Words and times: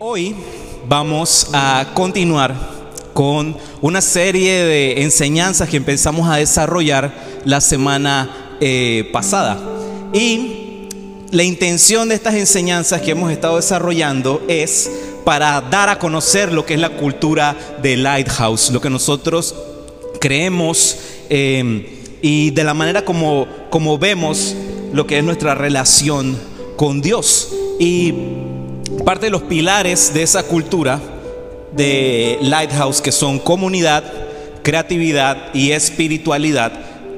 Hoy 0.00 0.34
vamos 0.88 1.50
a 1.52 1.92
continuar 1.94 2.54
con 3.12 3.56
una 3.80 4.00
serie 4.00 4.64
de 4.64 5.02
enseñanzas 5.02 5.68
que 5.68 5.76
empezamos 5.76 6.28
a 6.28 6.36
desarrollar 6.36 7.14
la 7.44 7.60
semana 7.60 8.56
eh, 8.60 9.08
pasada. 9.12 9.56
Y 10.12 10.88
la 11.30 11.44
intención 11.44 12.08
de 12.08 12.16
estas 12.16 12.34
enseñanzas 12.34 13.02
que 13.02 13.12
hemos 13.12 13.30
estado 13.30 13.56
desarrollando 13.56 14.42
es 14.48 14.90
para 15.24 15.60
dar 15.60 15.88
a 15.88 15.98
conocer 16.00 16.52
lo 16.52 16.66
que 16.66 16.74
es 16.74 16.80
la 16.80 16.96
cultura 16.96 17.56
de 17.80 17.96
Lighthouse, 17.96 18.70
lo 18.70 18.80
que 18.80 18.90
nosotros 18.90 19.54
creemos 20.20 20.98
eh, 21.30 22.18
y 22.20 22.50
de 22.50 22.64
la 22.64 22.74
manera 22.74 23.04
como, 23.04 23.46
como 23.70 23.96
vemos 23.96 24.56
lo 24.92 25.06
que 25.06 25.18
es 25.18 25.24
nuestra 25.24 25.54
relación 25.54 26.36
con 26.76 27.00
Dios. 27.00 27.50
Y 27.78 28.12
parte 29.04 29.26
de 29.26 29.30
los 29.30 29.42
pilares 29.42 30.12
de 30.14 30.22
esa 30.22 30.42
cultura 30.42 31.00
de 31.72 32.38
Lighthouse, 32.42 33.00
que 33.00 33.12
son 33.12 33.38
comunidad, 33.38 34.04
creatividad 34.62 35.54
y 35.54 35.72
espiritualidad, 35.72 36.72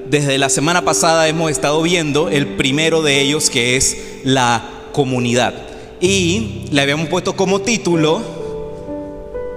desde 0.09 0.39
la 0.39 0.49
semana 0.49 0.83
pasada 0.83 1.27
hemos 1.27 1.51
estado 1.51 1.83
viendo 1.83 2.29
el 2.29 2.47
primero 2.57 3.03
de 3.03 3.21
ellos, 3.21 3.51
que 3.51 3.77
es 3.77 3.97
la 4.23 4.63
comunidad. 4.93 5.55
Y 6.01 6.67
le 6.71 6.83
habíamos 6.83 7.09
puesto 7.09 7.35
como 7.35 7.61
título 7.61 8.23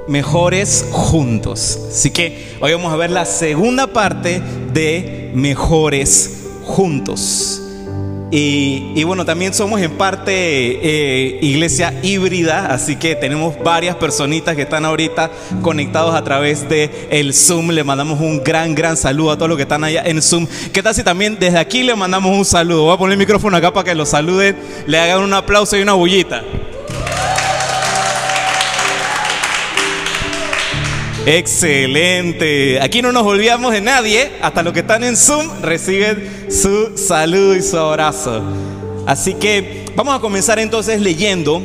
Mejores 0.08 0.88
Juntos. 0.92 1.80
Así 1.90 2.10
que 2.10 2.56
hoy 2.62 2.72
vamos 2.74 2.92
a 2.92 2.96
ver 2.96 3.12
la 3.12 3.26
segunda 3.26 3.88
parte 3.88 4.42
de 4.74 5.32
Mejores 5.36 6.48
Juntos. 6.64 7.62
Y, 8.32 9.04
bueno, 9.06 9.26
también 9.26 9.56
somos 9.56 9.82
en 9.82 9.92
parte 9.92 10.32
eh, 10.32 11.40
iglesia 11.42 12.00
híbrida, 12.04 12.68
así 12.68 12.96
que 12.96 13.16
tenemos 13.16 13.58
varias 13.64 13.96
personitas 13.96 14.56
que 14.56 14.62
están 14.64 14.86
ahorita 14.86 15.32
conectados 15.64 16.14
a 16.14 16.24
través 16.24 16.70
de 16.70 17.08
el 17.10 17.34
Zoom. 17.34 17.72
Le 17.72 17.84
mandamos 17.84 18.20
un 18.20 18.44
gran, 18.44 18.76
gran 18.76 18.98
saludo 18.98 19.32
a 19.32 19.36
todos 19.36 19.50
los 19.50 19.58
que 19.58 19.64
están 19.64 19.84
allá 19.84 20.04
en 20.06 20.22
Zoom. 20.22 20.46
¿Qué 20.72 20.84
tal 20.84 20.94
si 20.94 21.04
también 21.04 21.38
desde 21.40 21.58
aquí 21.58 21.82
le 21.82 21.96
mandamos 21.96 22.38
un 22.38 22.46
saludo? 22.46 22.84
Voy 22.84 22.94
a 22.94 22.98
poner 22.98 23.14
el 23.14 23.20
micrófono 23.20 23.58
acá 23.58 23.74
para 23.74 23.86
que 23.86 23.96
los 23.96 24.10
saluden, 24.10 24.56
le 24.86 25.00
hagan 25.00 25.24
un 25.24 25.34
aplauso 25.34 25.76
y 25.76 25.82
una 25.82 25.94
bullita. 25.94 26.44
Excelente. 31.26 32.80
Aquí 32.82 33.02
no 33.02 33.12
nos 33.12 33.24
olvidamos 33.24 33.74
de 33.74 33.82
nadie. 33.82 34.32
Hasta 34.42 34.64
los 34.64 34.74
que 34.74 34.80
están 34.80 35.04
en 35.04 35.18
Zoom 35.18 35.62
reciben 35.62 36.48
su 36.50 36.98
saludo 36.98 37.56
y 37.56 37.62
su 37.62 37.78
abrazo. 37.78 38.42
Así 39.06 39.34
que 39.34 39.86
vamos 39.96 40.16
a 40.16 40.20
comenzar 40.20 40.60
entonces 40.60 41.02
leyendo 41.02 41.62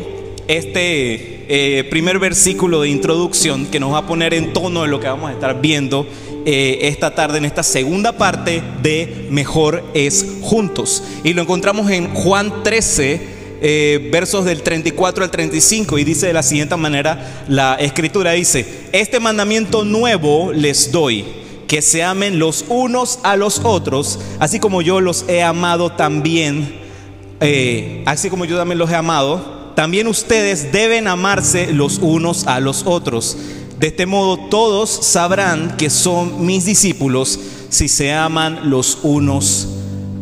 este 0.48 1.44
eh, 1.48 1.84
primer 1.84 2.18
versículo 2.18 2.82
de 2.82 2.88
introducción 2.88 3.66
que 3.66 3.80
nos 3.80 3.92
va 3.92 3.98
a 3.98 4.06
poner 4.06 4.34
en 4.34 4.52
tono 4.52 4.82
de 4.82 4.88
lo 4.88 5.00
que 5.00 5.06
vamos 5.06 5.30
a 5.30 5.34
estar 5.34 5.60
viendo 5.60 6.06
eh, 6.46 6.80
esta 6.82 7.14
tarde 7.14 7.38
en 7.38 7.44
esta 7.44 7.62
segunda 7.62 8.18
parte 8.18 8.62
de 8.82 9.26
Mejor 9.30 9.84
es 9.94 10.26
Juntos. 10.42 11.02
Y 11.22 11.32
lo 11.32 11.42
encontramos 11.42 11.90
en 11.90 12.12
Juan 12.12 12.62
13 12.62 13.33
eh, 13.60 14.08
versos 14.12 14.44
del 14.44 14.62
34 14.62 15.24
al 15.24 15.30
35 15.30 15.98
y 15.98 16.04
dice 16.04 16.26
de 16.26 16.32
la 16.32 16.42
siguiente 16.42 16.76
manera, 16.76 17.44
la 17.48 17.76
escritura 17.76 18.32
dice, 18.32 18.66
este 18.92 19.20
mandamiento 19.20 19.84
nuevo 19.84 20.52
les 20.52 20.92
doy, 20.92 21.24
que 21.66 21.82
se 21.82 22.02
amen 22.02 22.38
los 22.38 22.64
unos 22.68 23.20
a 23.22 23.36
los 23.36 23.60
otros, 23.64 24.18
así 24.38 24.60
como 24.60 24.82
yo 24.82 25.00
los 25.00 25.24
he 25.28 25.42
amado 25.42 25.92
también, 25.92 26.74
eh, 27.40 28.02
así 28.06 28.28
como 28.28 28.44
yo 28.44 28.56
también 28.56 28.78
los 28.78 28.90
he 28.90 28.96
amado, 28.96 29.72
también 29.74 30.06
ustedes 30.06 30.70
deben 30.72 31.08
amarse 31.08 31.72
los 31.72 31.98
unos 31.98 32.46
a 32.46 32.60
los 32.60 32.84
otros. 32.86 33.36
De 33.78 33.88
este 33.88 34.06
modo 34.06 34.38
todos 34.48 34.88
sabrán 34.90 35.76
que 35.76 35.90
son 35.90 36.46
mis 36.46 36.64
discípulos 36.64 37.40
si 37.70 37.88
se 37.88 38.12
aman 38.12 38.70
los 38.70 38.98
unos 39.02 39.68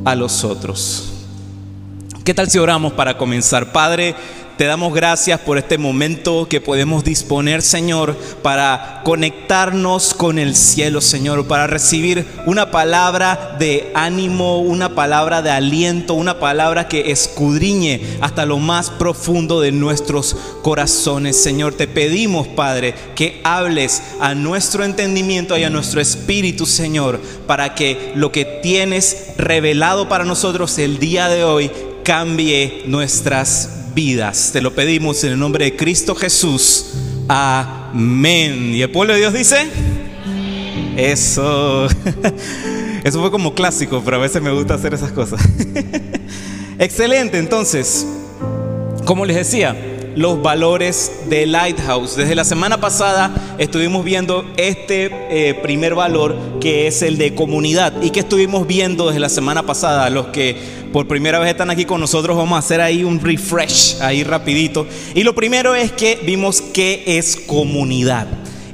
a 0.04 0.14
los 0.14 0.42
otros. 0.44 1.11
¿Qué 2.24 2.34
tal 2.34 2.48
si 2.48 2.58
oramos 2.58 2.92
para 2.92 3.18
comenzar? 3.18 3.72
Padre, 3.72 4.14
te 4.56 4.66
damos 4.66 4.94
gracias 4.94 5.40
por 5.40 5.58
este 5.58 5.76
momento 5.76 6.46
que 6.48 6.60
podemos 6.60 7.02
disponer, 7.02 7.62
Señor, 7.62 8.16
para 8.42 9.00
conectarnos 9.02 10.14
con 10.14 10.38
el 10.38 10.54
cielo, 10.54 11.00
Señor, 11.00 11.48
para 11.48 11.66
recibir 11.66 12.24
una 12.46 12.70
palabra 12.70 13.56
de 13.58 13.90
ánimo, 13.94 14.60
una 14.60 14.94
palabra 14.94 15.42
de 15.42 15.50
aliento, 15.50 16.14
una 16.14 16.38
palabra 16.38 16.86
que 16.86 17.10
escudriñe 17.10 18.00
hasta 18.20 18.46
lo 18.46 18.58
más 18.58 18.90
profundo 18.90 19.60
de 19.60 19.72
nuestros 19.72 20.36
corazones, 20.62 21.42
Señor. 21.42 21.74
Te 21.74 21.88
pedimos, 21.88 22.46
Padre, 22.46 22.94
que 23.16 23.40
hables 23.42 24.00
a 24.20 24.36
nuestro 24.36 24.84
entendimiento 24.84 25.58
y 25.58 25.64
a 25.64 25.70
nuestro 25.70 26.00
espíritu, 26.00 26.66
Señor, 26.66 27.20
para 27.48 27.74
que 27.74 28.12
lo 28.14 28.30
que 28.30 28.44
tienes 28.44 29.32
revelado 29.38 30.08
para 30.08 30.24
nosotros 30.24 30.78
el 30.78 31.00
día 31.00 31.28
de 31.28 31.42
hoy 31.42 31.72
cambie 32.02 32.82
nuestras 32.86 33.92
vidas. 33.94 34.50
Te 34.52 34.60
lo 34.60 34.74
pedimos 34.74 35.22
en 35.24 35.32
el 35.32 35.38
nombre 35.38 35.64
de 35.64 35.76
Cristo 35.76 36.14
Jesús. 36.14 36.92
Amén. 37.28 38.74
¿Y 38.74 38.82
el 38.82 38.90
pueblo 38.90 39.14
de 39.14 39.20
Dios 39.20 39.32
dice? 39.32 39.68
Eso. 40.96 41.86
Eso 43.04 43.20
fue 43.20 43.30
como 43.30 43.54
clásico, 43.54 44.02
pero 44.04 44.18
a 44.18 44.20
veces 44.20 44.40
me 44.42 44.52
gusta 44.52 44.74
hacer 44.74 44.94
esas 44.94 45.12
cosas. 45.12 45.40
Excelente, 46.78 47.38
entonces, 47.38 48.06
como 49.04 49.24
les 49.24 49.36
decía, 49.36 49.76
los 50.16 50.42
valores 50.42 51.10
de 51.28 51.46
Lighthouse. 51.46 52.16
Desde 52.16 52.34
la 52.34 52.44
semana 52.44 52.80
pasada 52.80 53.56
estuvimos 53.58 54.04
viendo 54.04 54.44
este 54.56 55.10
eh, 55.30 55.54
primer 55.54 55.94
valor 55.94 56.36
que 56.60 56.86
es 56.86 57.02
el 57.02 57.18
de 57.18 57.34
comunidad. 57.34 58.02
¿Y 58.02 58.10
que 58.10 58.20
estuvimos 58.20 58.66
viendo 58.66 59.06
desde 59.06 59.20
la 59.20 59.28
semana 59.28 59.64
pasada? 59.64 60.10
Los 60.10 60.26
que 60.28 60.81
por 60.92 61.08
primera 61.08 61.38
vez 61.38 61.50
están 61.50 61.70
aquí 61.70 61.84
con 61.84 62.00
nosotros, 62.00 62.36
vamos 62.36 62.56
a 62.56 62.58
hacer 62.58 62.80
ahí 62.80 63.02
un 63.02 63.20
refresh, 63.20 63.96
ahí 64.00 64.24
rapidito. 64.24 64.86
Y 65.14 65.22
lo 65.22 65.34
primero 65.34 65.74
es 65.74 65.90
que 65.92 66.20
vimos 66.24 66.60
qué 66.60 67.02
es 67.06 67.36
comunidad. 67.36 68.26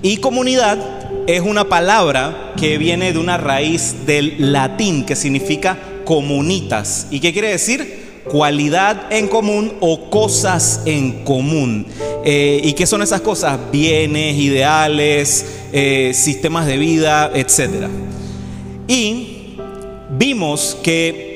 Y 0.03 0.19
comunidad 0.19 0.79
es 1.27 1.41
una 1.41 1.69
palabra 1.69 2.55
que 2.57 2.77
viene 2.79 3.13
de 3.13 3.19
una 3.19 3.37
raíz 3.37 4.07
del 4.07 4.53
latín 4.53 5.05
que 5.05 5.15
significa 5.15 5.79
comunitas. 6.05 7.07
¿Y 7.11 7.21
qué 7.21 7.33
quiere 7.33 7.51
decir? 7.51 8.09
cualidad 8.29 9.11
en 9.11 9.27
común 9.27 9.73
o 9.81 10.11
cosas 10.11 10.83
en 10.85 11.25
común. 11.25 11.87
Eh, 12.25 12.61
¿Y 12.63 12.75
qué 12.75 12.87
son 12.87 13.03
esas 13.03 13.23
cosas? 13.23 13.59
Bienes, 13.73 14.37
ideales, 14.37 15.47
eh, 15.73 16.13
sistemas 16.15 16.67
de 16.67 16.77
vida, 16.77 17.31
etc. 17.35 17.89
Y 18.87 19.57
vimos 20.11 20.77
que 20.83 21.28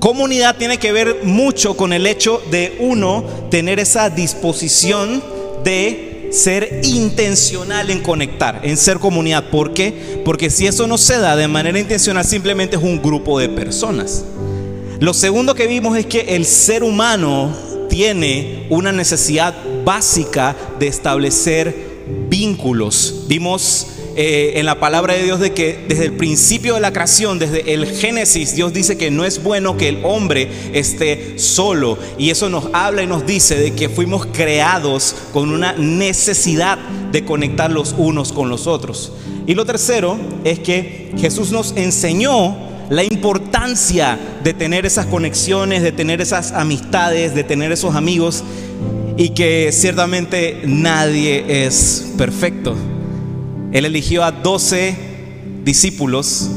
comunidad 0.00 0.56
tiene 0.56 0.78
que 0.78 0.92
ver 0.92 1.20
mucho 1.24 1.76
con 1.76 1.92
el 1.92 2.06
hecho 2.06 2.42
de 2.50 2.76
uno 2.80 3.24
tener 3.50 3.78
esa 3.78 4.10
disposición 4.10 5.22
de 5.64 6.28
ser 6.30 6.80
intencional 6.84 7.90
en 7.90 8.00
conectar, 8.00 8.60
en 8.62 8.76
ser 8.76 8.98
comunidad. 8.98 9.50
¿Por 9.50 9.72
qué? 9.74 10.22
Porque 10.24 10.50
si 10.50 10.66
eso 10.66 10.86
no 10.86 10.98
se 10.98 11.18
da 11.18 11.36
de 11.36 11.48
manera 11.48 11.78
intencional, 11.78 12.24
simplemente 12.24 12.76
es 12.76 12.82
un 12.82 13.00
grupo 13.00 13.38
de 13.38 13.48
personas. 13.48 14.24
Lo 14.98 15.14
segundo 15.14 15.54
que 15.54 15.66
vimos 15.66 15.96
es 15.96 16.06
que 16.06 16.36
el 16.36 16.46
ser 16.46 16.82
humano 16.82 17.54
tiene 17.88 18.66
una 18.70 18.92
necesidad 18.92 19.54
básica 19.84 20.56
de 20.78 20.88
establecer 20.88 21.74
vínculos. 22.28 23.24
Vimos 23.28 23.88
eh, 24.18 24.58
en 24.58 24.64
la 24.64 24.80
palabra 24.80 25.12
de 25.12 25.24
Dios 25.24 25.40
de 25.40 25.52
que 25.52 25.84
desde 25.86 26.06
el 26.06 26.14
principio 26.14 26.72
de 26.72 26.80
la 26.80 26.90
creación, 26.90 27.38
desde 27.38 27.74
el 27.74 27.84
Génesis, 27.84 28.56
Dios 28.56 28.72
dice 28.72 28.96
que 28.96 29.10
no 29.10 29.26
es 29.26 29.42
bueno 29.42 29.76
que 29.76 29.90
el 29.90 30.00
hombre 30.04 30.48
esté 30.72 31.38
solo. 31.38 31.98
Y 32.16 32.30
eso 32.30 32.48
nos 32.48 32.70
habla 32.72 33.02
y 33.02 33.06
nos 33.06 33.26
dice 33.26 33.56
de 33.56 33.74
que 33.74 33.90
fuimos 33.90 34.24
creados 34.24 35.14
con 35.34 35.50
una 35.50 35.74
necesidad 35.74 36.78
de 37.12 37.26
conectar 37.26 37.70
los 37.70 37.94
unos 37.98 38.32
con 38.32 38.48
los 38.48 38.66
otros. 38.66 39.12
Y 39.46 39.54
lo 39.54 39.66
tercero 39.66 40.18
es 40.44 40.60
que 40.60 41.12
Jesús 41.18 41.52
nos 41.52 41.74
enseñó 41.76 42.56
la 42.88 43.04
importancia 43.04 44.18
de 44.42 44.54
tener 44.54 44.86
esas 44.86 45.04
conexiones, 45.04 45.82
de 45.82 45.92
tener 45.92 46.22
esas 46.22 46.52
amistades, 46.52 47.34
de 47.34 47.44
tener 47.44 47.70
esos 47.70 47.94
amigos 47.94 48.42
y 49.18 49.30
que 49.30 49.72
ciertamente 49.72 50.62
nadie 50.64 51.66
es 51.66 52.12
perfecto. 52.16 52.95
Él 53.72 53.84
eligió 53.84 54.24
a 54.24 54.32
12 54.32 54.96
discípulos 55.64 56.48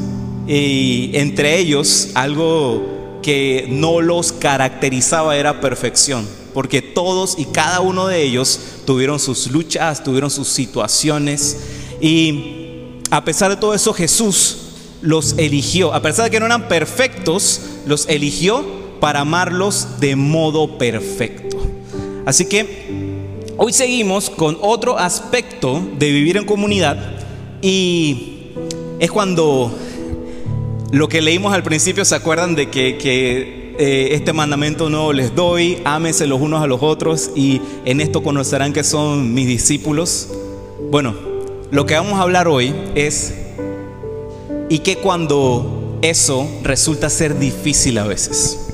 y 0.47 1.11
entre 1.13 1.57
ellos 1.57 2.09
algo 2.13 3.19
que 3.21 3.67
no 3.69 4.01
los 4.01 4.31
caracterizaba 4.31 5.35
era 5.35 5.61
perfección, 5.61 6.27
porque 6.53 6.81
todos 6.81 7.38
y 7.38 7.45
cada 7.45 7.81
uno 7.81 8.07
de 8.07 8.21
ellos 8.23 8.59
tuvieron 8.85 9.19
sus 9.19 9.51
luchas, 9.51 10.03
tuvieron 10.03 10.29
sus 10.29 10.47
situaciones 10.47 11.57
y 12.01 13.01
a 13.12 13.23
pesar 13.25 13.50
de 13.50 13.57
todo 13.57 13.73
eso 13.73 13.94
Jesús 13.94 14.57
los 15.01 15.35
eligió, 15.38 15.94
a 15.94 16.01
pesar 16.01 16.25
de 16.25 16.31
que 16.31 16.39
no 16.39 16.45
eran 16.45 16.67
perfectos, 16.67 17.62
los 17.85 18.07
eligió 18.07 18.65
para 19.00 19.21
amarlos 19.21 20.00
de 20.00 20.15
modo 20.15 20.77
perfecto. 20.77 21.57
Así 22.25 22.45
que 22.45 23.08
Hoy 23.61 23.73
seguimos 23.73 24.29
con 24.29 24.57
otro 24.61 24.97
aspecto 24.97 25.85
de 25.97 26.13
vivir 26.13 26.38
en 26.38 26.45
comunidad 26.45 26.97
y 27.61 28.53
es 29.01 29.11
cuando 29.11 29.77
lo 30.94 31.09
que 31.09 31.21
leímos 31.21 31.51
al 31.51 31.61
principio 31.61 32.06
se 32.06 32.15
acuerdan 32.15 32.56
de 32.56 32.69
que, 32.69 33.75
eh, 33.77 34.09
este 34.13 34.31
mandamiento 34.31 34.89
no 34.89 35.11
les 35.11 35.35
doy, 35.35 35.81
ámense 35.83 36.25
los 36.25 36.39
unos 36.39 36.63
a 36.63 36.67
los 36.67 36.81
otros 36.81 37.31
y 37.35 37.59
en 37.83 38.00
esto 38.00 38.23
conocerán 38.23 38.71
que 38.71 38.85
son 38.85 39.33
mis 39.33 39.45
discípulos. 39.45 40.29
Bueno, 40.89 41.13
lo 41.69 41.85
que 41.85 41.95
vamos 41.95 42.13
a 42.13 42.21
hablar 42.21 42.47
hoy 42.47 42.73
es 42.95 43.33
y 44.69 44.79
que 44.79 45.00
cuando 45.00 46.00
eso 46.01 46.47
resulta 46.63 47.09
ser 47.09 47.38
difícil 47.38 47.97
a 47.97 48.07
veces. 48.07 48.69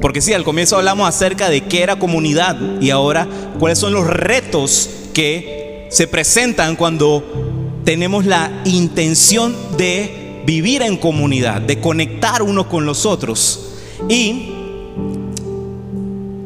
Porque 0.00 0.20
sí, 0.20 0.32
al 0.32 0.44
comienzo 0.44 0.76
hablamos 0.76 1.08
acerca 1.08 1.48
de 1.48 1.62
qué 1.62 1.82
era 1.82 1.98
comunidad 1.98 2.56
y 2.80 2.90
ahora 2.90 3.28
cuáles 3.58 3.78
son 3.78 3.92
los 3.92 4.06
retos 4.06 4.90
que 5.12 5.88
se 5.90 6.06
presentan 6.06 6.76
cuando 6.76 7.80
tenemos 7.84 8.26
la 8.26 8.62
intención 8.64 9.54
de 9.76 10.42
vivir 10.46 10.82
en 10.82 10.96
comunidad, 10.96 11.60
de 11.60 11.80
conectar 11.80 12.42
unos 12.42 12.66
con 12.66 12.86
los 12.86 13.06
otros. 13.06 13.74
Y 14.08 14.50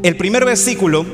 el 0.02 0.16
primer 0.16 0.44
versículo 0.44 1.04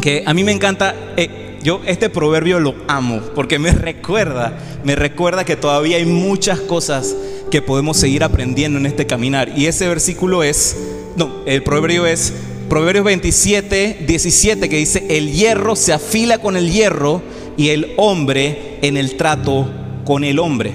que 0.00 0.22
a 0.26 0.34
mí 0.34 0.44
me 0.44 0.52
encanta, 0.52 0.94
eh, 1.16 1.58
yo 1.62 1.80
este 1.86 2.08
proverbio 2.08 2.60
lo 2.60 2.74
amo 2.86 3.20
porque 3.34 3.58
me 3.58 3.72
recuerda, 3.72 4.58
me 4.84 4.94
recuerda 4.94 5.44
que 5.44 5.56
todavía 5.56 5.96
hay 5.96 6.06
muchas 6.06 6.60
cosas 6.60 7.14
que 7.50 7.62
podemos 7.62 7.96
seguir 7.96 8.24
aprendiendo 8.24 8.78
en 8.78 8.86
este 8.86 9.06
caminar. 9.06 9.50
Y 9.56 9.66
ese 9.66 9.88
versículo 9.88 10.42
es 10.42 10.76
no, 11.18 11.30
el 11.46 11.62
proverbio 11.62 12.06
es 12.06 12.32
Proverbios 12.68 13.04
27, 13.06 14.04
17, 14.06 14.68
que 14.68 14.76
dice, 14.76 15.06
el 15.08 15.32
hierro 15.32 15.74
se 15.74 15.94
afila 15.94 16.38
con 16.38 16.54
el 16.56 16.70
hierro 16.70 17.22
y 17.56 17.70
el 17.70 17.94
hombre 17.96 18.78
en 18.82 18.98
el 18.98 19.16
trato 19.16 19.70
con 20.04 20.22
el 20.22 20.38
hombre. 20.38 20.74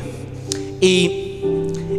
Y 0.82 1.38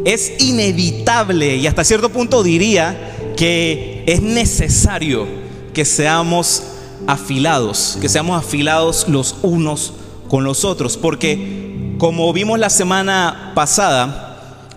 es 0.05 0.33
inevitable 0.41 1.57
y 1.57 1.69
hasta 1.69 1.85
cierto 1.85 2.11
punto 2.11 2.43
diría 2.43 3.15
que 3.37 4.03
es 4.07 4.21
necesario 4.21 5.27
que 5.73 5.85
seamos 5.85 6.65
afilados, 7.07 7.97
que 8.01 8.09
seamos 8.09 8.37
afilados 8.45 9.07
los 9.09 9.37
unos 9.43 9.95
con 10.29 10.43
los 10.43 10.65
otros, 10.65 10.97
porque 10.97 11.95
como 11.99 12.33
vimos 12.33 12.59
la 12.59 12.71
semana 12.71 13.53
pasada, 13.55 14.24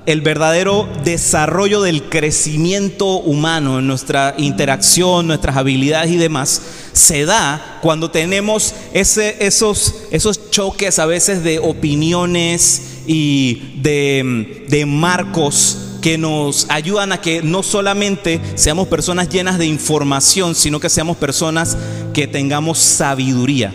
el 0.08 0.22
verdadero 0.22 0.88
desarrollo 1.04 1.82
del 1.82 2.04
crecimiento 2.04 3.20
humano 3.20 3.82
nuestra 3.82 4.36
interacción, 4.38 5.28
nuestras 5.28 5.58
habilidades 5.58 6.12
y 6.12 6.16
demás, 6.16 6.62
se 6.94 7.26
da 7.26 7.80
cuando 7.82 8.10
tenemos 8.10 8.74
esos, 8.94 9.96
esos 10.10 10.50
choques 10.50 10.98
a 11.00 11.06
veces 11.06 11.44
de 11.44 11.60
opiniones 11.60 13.02
y 13.06 13.74
de, 13.82 14.66
de 14.70 14.86
marcos 14.86 15.78
que 16.02 16.18
nos 16.18 16.68
ayudan 16.70 17.12
a 17.12 17.20
que 17.20 17.42
no 17.42 17.62
solamente 17.62 18.40
seamos 18.56 18.88
personas 18.88 19.28
llenas 19.28 19.58
de 19.58 19.66
información, 19.66 20.56
sino 20.56 20.80
que 20.80 20.90
seamos 20.90 21.18
personas 21.18 21.78
que 22.14 22.28
tengamos 22.28 22.80
sabiduría. 22.80 23.74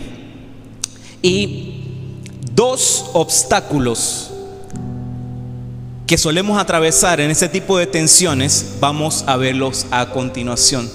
Y 1.21 1.75
dos 2.55 3.11
obstáculos 3.13 4.32
que 6.13 6.19
solemos 6.19 6.61
atravesar 6.61 7.23
en 7.23 7.31
ese 7.31 7.49
tipo 7.49 7.79
de 7.79 7.87
tensiones, 7.87 8.75
vamos 8.81 9.25
a 9.27 9.39
verlos 9.39 9.87
a 9.91 10.11
continuación. 10.11 10.91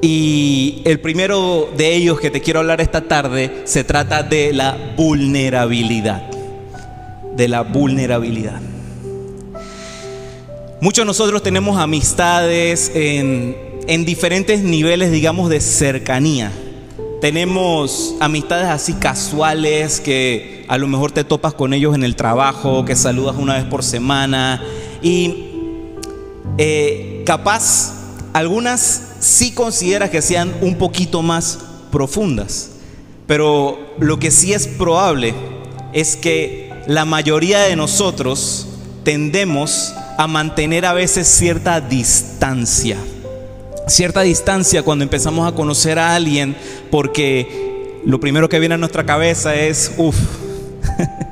Y 0.00 0.80
el 0.84 1.00
primero 1.00 1.68
de 1.76 1.96
ellos 1.96 2.20
que 2.20 2.30
te 2.30 2.40
quiero 2.40 2.60
hablar 2.60 2.80
esta 2.80 3.00
tarde 3.00 3.62
se 3.64 3.82
trata 3.82 4.22
de 4.22 4.52
la 4.52 4.94
vulnerabilidad. 4.96 6.22
De 7.34 7.48
la 7.48 7.62
vulnerabilidad. 7.62 8.60
Muchos 10.80 11.02
de 11.02 11.06
nosotros 11.06 11.42
tenemos 11.42 11.76
amistades 11.76 12.92
en 12.94 14.04
diferentes 14.04 14.60
niveles, 14.60 15.10
digamos, 15.10 15.50
de 15.50 15.60
cercanía. 15.60 16.52
Tenemos 17.20 18.14
amistades 18.20 18.68
así 18.68 18.94
casuales 18.94 20.00
que 20.00 20.64
a 20.68 20.78
lo 20.78 20.86
mejor 20.86 21.10
te 21.10 21.24
topas 21.24 21.52
con 21.52 21.72
ellos 21.72 21.96
en 21.96 22.04
el 22.04 22.14
trabajo, 22.14 22.84
que 22.84 22.94
saludas 22.94 23.34
una 23.36 23.54
vez 23.54 23.64
por 23.64 23.82
semana. 23.82 24.62
Y 25.02 25.46
eh, 26.58 27.24
capaz 27.26 27.94
algunas 28.32 29.14
sí 29.18 29.52
consideras 29.52 30.10
que 30.10 30.22
sean 30.22 30.54
un 30.60 30.76
poquito 30.76 31.22
más 31.22 31.58
profundas, 31.90 32.70
pero 33.26 33.96
lo 33.98 34.20
que 34.20 34.30
sí 34.30 34.52
es 34.52 34.68
probable 34.68 35.34
es 35.92 36.14
que 36.14 36.72
la 36.86 37.04
mayoría 37.04 37.62
de 37.62 37.74
nosotros 37.74 38.68
tendemos 39.02 39.92
a 40.18 40.28
mantener 40.28 40.86
a 40.86 40.92
veces 40.92 41.26
cierta 41.26 41.80
distancia 41.80 42.96
cierta 43.88 44.22
distancia 44.22 44.82
cuando 44.82 45.02
empezamos 45.02 45.48
a 45.48 45.52
conocer 45.52 45.98
a 45.98 46.14
alguien 46.14 46.56
porque 46.90 48.00
lo 48.04 48.20
primero 48.20 48.48
que 48.48 48.58
viene 48.58 48.74
a 48.74 48.78
nuestra 48.78 49.04
cabeza 49.04 49.54
es, 49.54 49.92
uff, 49.96 50.16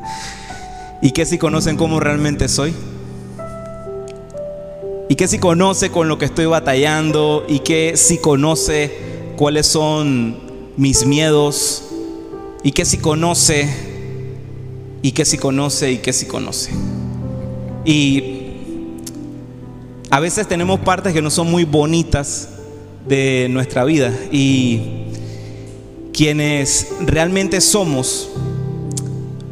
¿y 1.02 1.12
qué 1.12 1.24
si 1.24 1.38
conocen 1.38 1.76
cómo 1.76 2.00
realmente 2.00 2.48
soy? 2.48 2.74
¿Y 5.08 5.14
qué 5.14 5.28
si 5.28 5.38
conoce 5.38 5.90
con 5.90 6.08
lo 6.08 6.18
que 6.18 6.24
estoy 6.24 6.46
batallando? 6.46 7.44
¿Y 7.48 7.60
qué 7.60 7.92
si 7.96 8.18
conoce 8.18 8.92
cuáles 9.36 9.66
son 9.66 10.36
mis 10.76 11.06
miedos? 11.06 11.84
¿Y 12.64 12.72
qué 12.72 12.84
si 12.84 12.98
conoce? 12.98 13.68
¿Y 15.02 15.12
qué 15.12 15.24
si 15.24 15.38
conoce? 15.38 15.92
¿Y 15.92 15.98
qué 15.98 16.12
si 16.12 16.26
conoce? 16.26 16.72
Y 17.84 18.35
a 20.10 20.20
veces 20.20 20.46
tenemos 20.46 20.80
partes 20.80 21.12
que 21.12 21.22
no 21.22 21.30
son 21.30 21.50
muy 21.50 21.64
bonitas 21.64 22.48
de 23.08 23.48
nuestra 23.50 23.84
vida 23.84 24.12
y 24.30 24.80
quienes 26.12 26.88
realmente 27.00 27.60
somos 27.60 28.30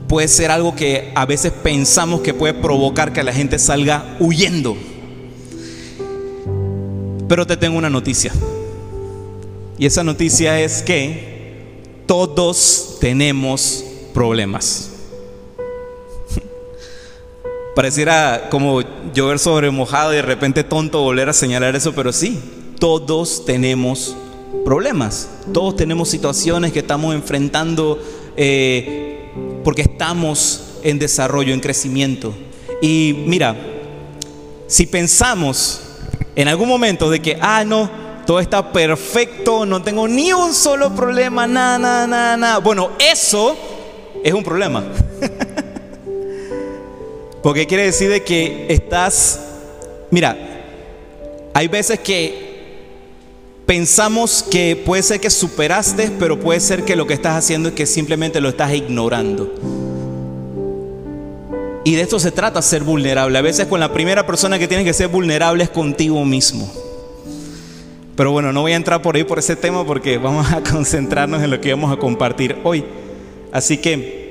puede 0.08 0.28
ser 0.28 0.50
algo 0.50 0.76
que 0.76 1.12
a 1.14 1.26
veces 1.26 1.52
pensamos 1.52 2.20
que 2.20 2.34
puede 2.34 2.54
provocar 2.54 3.12
que 3.12 3.22
la 3.22 3.32
gente 3.32 3.58
salga 3.58 4.16
huyendo. 4.20 4.76
Pero 7.28 7.46
te 7.46 7.56
tengo 7.56 7.76
una 7.76 7.90
noticia. 7.90 8.32
Y 9.78 9.86
esa 9.86 10.04
noticia 10.04 10.60
es 10.60 10.82
que 10.82 11.72
todos 12.06 12.98
tenemos 13.00 13.84
problemas. 14.12 14.93
Pareciera 17.74 18.48
como 18.50 18.82
llover 19.12 19.38
sobre 19.38 19.70
mojado 19.70 20.12
y 20.12 20.16
de 20.16 20.22
repente 20.22 20.62
tonto 20.62 21.02
volver 21.02 21.28
a 21.28 21.32
señalar 21.32 21.74
eso, 21.74 21.92
pero 21.92 22.12
sí, 22.12 22.38
todos 22.78 23.44
tenemos 23.44 24.16
problemas, 24.64 25.28
todos 25.52 25.76
tenemos 25.76 26.08
situaciones 26.08 26.72
que 26.72 26.78
estamos 26.80 27.14
enfrentando 27.14 27.98
eh, 28.36 29.30
porque 29.64 29.82
estamos 29.82 30.78
en 30.82 30.98
desarrollo, 30.98 31.52
en 31.52 31.60
crecimiento. 31.60 32.34
Y 32.80 33.24
mira, 33.26 33.56
si 34.66 34.86
pensamos 34.86 35.80
en 36.36 36.48
algún 36.48 36.68
momento 36.68 37.10
de 37.10 37.20
que, 37.20 37.38
ah, 37.40 37.64
no, 37.64 37.90
todo 38.26 38.40
está 38.40 38.72
perfecto, 38.72 39.66
no 39.66 39.82
tengo 39.82 40.06
ni 40.08 40.32
un 40.32 40.52
solo 40.52 40.94
problema, 40.94 41.46
nada, 41.46 41.78
nada, 41.78 42.06
nada, 42.06 42.36
nada. 42.36 42.58
Bueno, 42.58 42.90
eso 42.98 43.56
es 44.22 44.32
un 44.32 44.44
problema. 44.44 44.84
Porque 47.44 47.66
quiere 47.66 47.84
decir 47.84 48.08
de 48.08 48.22
que 48.22 48.64
estás, 48.70 49.38
mira, 50.10 50.34
hay 51.52 51.68
veces 51.68 52.00
que 52.00 52.54
pensamos 53.66 54.42
que 54.42 54.82
puede 54.82 55.02
ser 55.02 55.20
que 55.20 55.28
superaste, 55.28 56.10
pero 56.18 56.40
puede 56.40 56.58
ser 56.58 56.86
que 56.86 56.96
lo 56.96 57.06
que 57.06 57.12
estás 57.12 57.36
haciendo 57.36 57.68
es 57.68 57.74
que 57.74 57.84
simplemente 57.84 58.40
lo 58.40 58.48
estás 58.48 58.72
ignorando. 58.72 59.52
Y 61.84 61.94
de 61.96 62.00
esto 62.00 62.18
se 62.18 62.32
trata, 62.32 62.62
ser 62.62 62.82
vulnerable. 62.82 63.36
A 63.36 63.42
veces 63.42 63.66
con 63.66 63.78
la 63.78 63.92
primera 63.92 64.26
persona 64.26 64.58
que 64.58 64.66
tienes 64.66 64.86
que 64.86 64.94
ser 64.94 65.08
vulnerable 65.08 65.64
es 65.64 65.70
contigo 65.70 66.24
mismo. 66.24 66.72
Pero 68.16 68.32
bueno, 68.32 68.54
no 68.54 68.62
voy 68.62 68.72
a 68.72 68.76
entrar 68.76 69.02
por 69.02 69.16
ahí 69.16 69.24
por 69.24 69.38
ese 69.38 69.54
tema 69.54 69.84
porque 69.84 70.16
vamos 70.16 70.50
a 70.50 70.62
concentrarnos 70.70 71.42
en 71.42 71.50
lo 71.50 71.60
que 71.60 71.74
vamos 71.74 71.92
a 71.92 71.98
compartir 71.98 72.56
hoy. 72.64 72.86
Así 73.52 73.76
que 73.76 74.23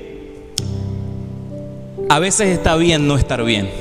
a 2.14 2.20
veces 2.20 2.50
está 2.50 2.76
bien 2.76 3.08
no 3.08 3.18
estar 3.18 3.44
bien. 3.44 3.72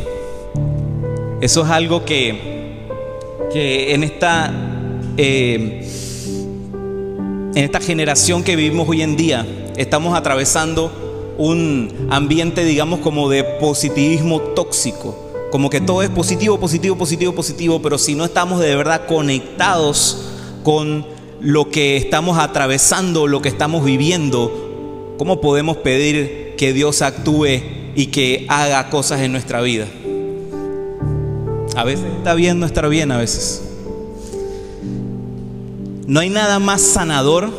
Eso 1.43 1.65
es 1.65 1.69
algo 1.69 2.07
que, 2.07 2.87
que 3.53 3.93
en 3.93 4.05
esta 4.05 4.51
eh, 5.19 5.87
en 7.55 7.59
esta 7.63 7.79
generación 7.79 8.43
que 8.43 8.57
vivimos 8.57 8.89
hoy 8.89 9.03
en 9.03 9.17
día 9.19 9.47
estamos 9.77 10.17
atravesando 10.17 11.35
un 11.37 12.09
ambiente, 12.09 12.65
digamos, 12.65 13.01
como 13.01 13.29
de 13.29 13.45
positivismo 13.45 14.41
tóxico. 14.41 15.15
Como 15.51 15.69
que 15.69 15.83
todo 15.83 16.01
es 16.01 16.09
positivo, 16.09 16.59
positivo, 16.59 16.97
positivo, 16.97 17.35
positivo, 17.35 17.83
pero 17.83 17.99
si 17.99 18.15
no 18.15 18.25
estamos 18.25 18.61
de 18.61 18.75
verdad 18.75 19.05
conectados 19.05 20.31
con 20.63 21.05
lo 21.39 21.69
que 21.69 21.99
estamos 21.99 22.39
atravesando, 22.39 23.27
lo 23.27 23.43
que 23.43 23.51
estamos 23.51 23.85
viviendo, 23.85 25.15
¿cómo 25.19 25.43
podemos 25.43 25.77
pedir 25.77 26.55
que 26.57 26.73
Dios 26.73 27.03
actúe 27.03 27.82
y 27.95 28.07
que 28.07 28.47
haga 28.49 28.91
cosas 28.91 29.21
en 29.21 29.33
nuestra 29.33 29.61
vida? 29.61 29.87
A 31.75 31.85
veces 31.85 32.07
está 32.19 32.35
bien 32.35 32.61
no 32.61 32.67
estar 32.67 32.89
bien, 32.89 33.11
a 33.13 33.19
veces. 33.19 33.63
No 36.07 36.21
hay 36.21 36.29
nada 36.29 36.59
más 36.59 36.83
sanador 36.83 37.51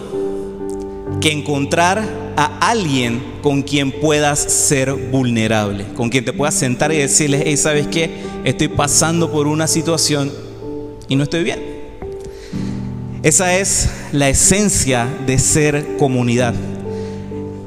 que 1.19 1.31
encontrar 1.31 2.03
a 2.35 2.69
alguien 2.69 3.21
con 3.41 3.61
quien 3.61 3.91
puedas 3.91 4.39
ser 4.39 4.93
vulnerable, 4.93 5.85
con 5.95 6.09
quien 6.09 6.25
te 6.25 6.33
puedas 6.33 6.55
sentar 6.55 6.91
y 6.91 6.97
decirle, 6.97 7.43
hey, 7.45 7.57
¿sabes 7.57 7.87
qué? 7.87 8.11
Estoy 8.43 8.67
pasando 8.67 9.31
por 9.31 9.47
una 9.47 9.67
situación 9.67 10.31
y 11.07 11.15
no 11.15 11.23
estoy 11.23 11.43
bien. 11.43 11.61
Esa 13.23 13.57
es 13.57 13.89
la 14.11 14.29
esencia 14.29 15.07
de 15.25 15.39
ser 15.39 15.97
comunidad. 15.97 16.53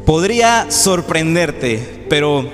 Podría 0.06 0.70
sorprenderte, 0.70 2.06
pero 2.08 2.48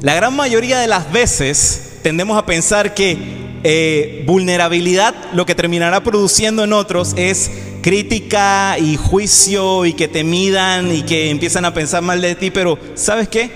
la 0.00 0.14
gran 0.14 0.34
mayoría 0.34 0.78
de 0.78 0.86
las 0.86 1.12
veces 1.12 1.98
tendemos 2.02 2.38
a 2.38 2.46
pensar 2.46 2.94
que 2.94 3.18
eh, 3.62 4.24
vulnerabilidad 4.26 5.14
lo 5.34 5.44
que 5.44 5.54
terminará 5.54 6.02
produciendo 6.02 6.64
en 6.64 6.72
otros 6.72 7.12
es 7.18 7.50
crítica 7.82 8.78
y 8.78 8.96
juicio 8.96 9.84
y 9.84 9.92
que 9.92 10.08
te 10.08 10.24
midan 10.24 10.90
y 10.90 11.02
que 11.02 11.28
empiezan 11.28 11.66
a 11.66 11.74
pensar 11.74 12.02
mal 12.02 12.22
de 12.22 12.34
ti, 12.34 12.50
pero 12.50 12.78
¿sabes 12.94 13.28
qué? 13.28 13.50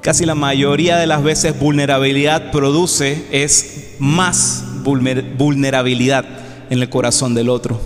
Casi 0.00 0.24
la 0.24 0.36
mayoría 0.36 0.98
de 0.98 1.08
las 1.08 1.20
veces 1.24 1.58
vulnerabilidad 1.58 2.52
produce 2.52 3.24
es 3.32 3.94
más 3.98 4.62
vulnerabilidad 4.84 6.24
en 6.70 6.80
el 6.80 6.88
corazón 6.88 7.34
del 7.34 7.48
otro. 7.48 7.80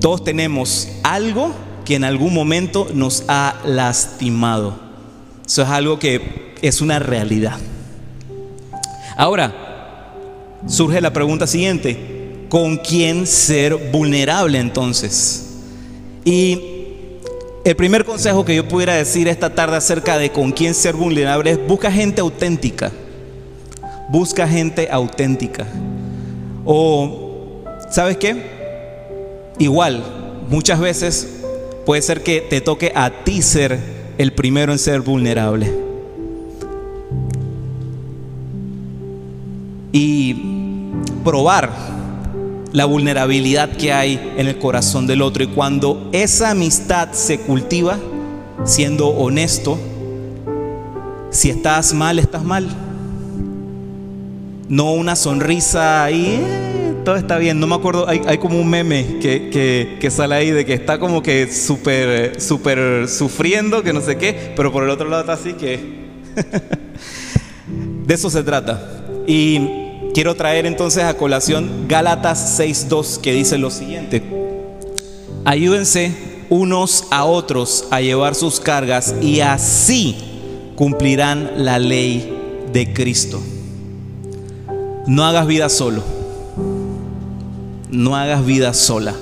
Todos 0.00 0.22
tenemos 0.22 0.88
algo 1.02 1.52
que 1.84 1.96
en 1.96 2.04
algún 2.04 2.32
momento 2.32 2.88
nos 2.94 3.24
ha 3.28 3.56
lastimado. 3.64 4.78
Eso 5.46 5.62
es 5.62 5.68
algo 5.68 5.98
que 5.98 6.54
es 6.62 6.80
una 6.80 6.98
realidad. 6.98 7.58
Ahora, 9.16 9.52
surge 10.66 11.00
la 11.00 11.12
pregunta 11.12 11.46
siguiente 11.46 12.46
con 12.48 12.78
quién 12.78 13.26
ser 13.26 13.74
vulnerable 13.90 14.58
entonces. 14.58 15.50
Y 16.24 16.60
el 17.64 17.76
primer 17.76 18.04
consejo 18.04 18.44
que 18.44 18.56
yo 18.56 18.66
pudiera 18.68 18.94
decir 18.94 19.28
esta 19.28 19.54
tarde 19.54 19.76
acerca 19.76 20.18
de 20.18 20.30
con 20.30 20.52
quién 20.52 20.74
ser 20.74 20.94
vulnerable 20.94 21.50
es 21.50 21.66
busca 21.66 21.90
gente 21.90 22.20
auténtica. 22.20 22.90
Busca 24.08 24.46
gente 24.48 24.88
auténtica. 24.90 25.66
O, 26.64 27.64
¿sabes 27.90 28.16
qué? 28.16 28.54
Igual, 29.58 30.02
muchas 30.48 30.80
veces 30.80 31.33
puede 31.84 32.02
ser 32.02 32.22
que 32.22 32.40
te 32.40 32.60
toque 32.60 32.92
a 32.94 33.24
ti 33.24 33.42
ser 33.42 33.78
el 34.18 34.32
primero 34.32 34.72
en 34.72 34.78
ser 34.78 35.00
vulnerable. 35.00 35.72
Y 39.92 40.36
probar 41.24 41.70
la 42.72 42.84
vulnerabilidad 42.84 43.70
que 43.76 43.92
hay 43.92 44.32
en 44.36 44.48
el 44.48 44.58
corazón 44.58 45.06
del 45.06 45.22
otro. 45.22 45.44
Y 45.44 45.48
cuando 45.48 46.10
esa 46.12 46.50
amistad 46.50 47.12
se 47.12 47.38
cultiva, 47.38 47.98
siendo 48.64 49.08
honesto, 49.08 49.78
si 51.30 51.50
estás 51.50 51.94
mal, 51.94 52.18
estás 52.18 52.42
mal. 52.42 52.68
No 54.68 54.92
una 54.92 55.14
sonrisa 55.14 56.04
ahí, 56.04 56.40
eh, 56.40 56.83
todo 57.04 57.16
está 57.16 57.38
bien. 57.38 57.60
No 57.60 57.66
me 57.66 57.74
acuerdo, 57.74 58.08
hay, 58.08 58.38
como 58.38 58.58
un 58.58 58.68
meme 58.68 59.18
que, 59.20 59.98
que, 60.00 60.10
sale 60.10 60.34
ahí 60.34 60.50
de 60.50 60.64
que 60.64 60.74
está 60.74 60.98
como 60.98 61.22
que 61.22 61.52
súper, 61.52 62.40
súper 62.40 63.08
sufriendo, 63.08 63.82
que 63.82 63.92
no 63.92 64.00
sé 64.00 64.16
qué, 64.16 64.52
pero 64.56 64.72
por 64.72 64.82
el 64.84 64.90
otro 64.90 65.08
lado 65.08 65.20
está 65.20 65.34
así 65.34 65.52
que... 65.52 66.04
de 68.06 68.14
eso 68.14 68.30
se 68.30 68.42
trata. 68.42 69.04
Y 69.26 69.84
Quiero 70.14 70.36
traer 70.36 70.64
entonces 70.64 71.02
a 71.02 71.16
colación 71.16 71.86
Gálatas 71.88 72.60
6.2 72.60 73.20
que 73.20 73.32
dice 73.32 73.58
lo 73.58 73.68
siguiente. 73.68 74.22
Ayúdense 75.44 76.12
unos 76.50 77.08
a 77.10 77.24
otros 77.24 77.86
a 77.90 78.00
llevar 78.00 78.36
sus 78.36 78.60
cargas 78.60 79.12
y 79.20 79.40
así 79.40 80.16
cumplirán 80.76 81.64
la 81.64 81.80
ley 81.80 82.32
de 82.72 82.92
Cristo. 82.92 83.42
No 85.08 85.24
hagas 85.24 85.48
vida 85.48 85.68
solo. 85.68 86.13
No 87.94 88.16
hagas 88.16 88.44
vida 88.44 88.74
sola. 88.74 89.14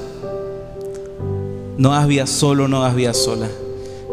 No 1.76 1.92
hagas 1.92 2.08
vida 2.08 2.26
solo, 2.26 2.68
no 2.68 2.82
hagas 2.82 2.96
vida 2.96 3.12
sola. 3.12 3.48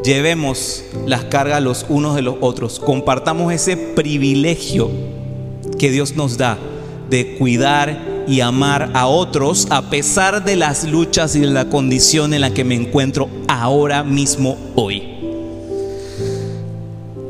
Llevemos 0.04 0.84
las 1.06 1.24
cargas 1.24 1.64
los 1.64 1.86
unos 1.88 2.16
de 2.16 2.24
los 2.24 2.36
otros. 2.42 2.78
Compartamos 2.82 3.54
ese 3.54 3.78
privilegio 3.78 4.90
que 5.78 5.90
Dios 5.90 6.18
nos 6.18 6.38
da 6.38 6.58
de 7.10 7.38
cuidar 7.38 8.26
y 8.28 8.42
amar 8.42 8.92
a 8.96 9.08
otros 9.08 9.68
a 9.70 9.90
pesar 9.90 10.44
de 10.44 10.58
las 10.58 10.84
luchas 10.84 11.38
y 11.38 11.40
de 11.40 11.48
la 11.48 11.70
condición 11.70 12.34
en 12.34 12.42
la 12.42 12.54
que 12.54 12.66
me 12.66 12.76
encuentro 12.76 13.30
ahora 13.48 14.04
mismo 14.04 14.58
hoy. 14.76 15.16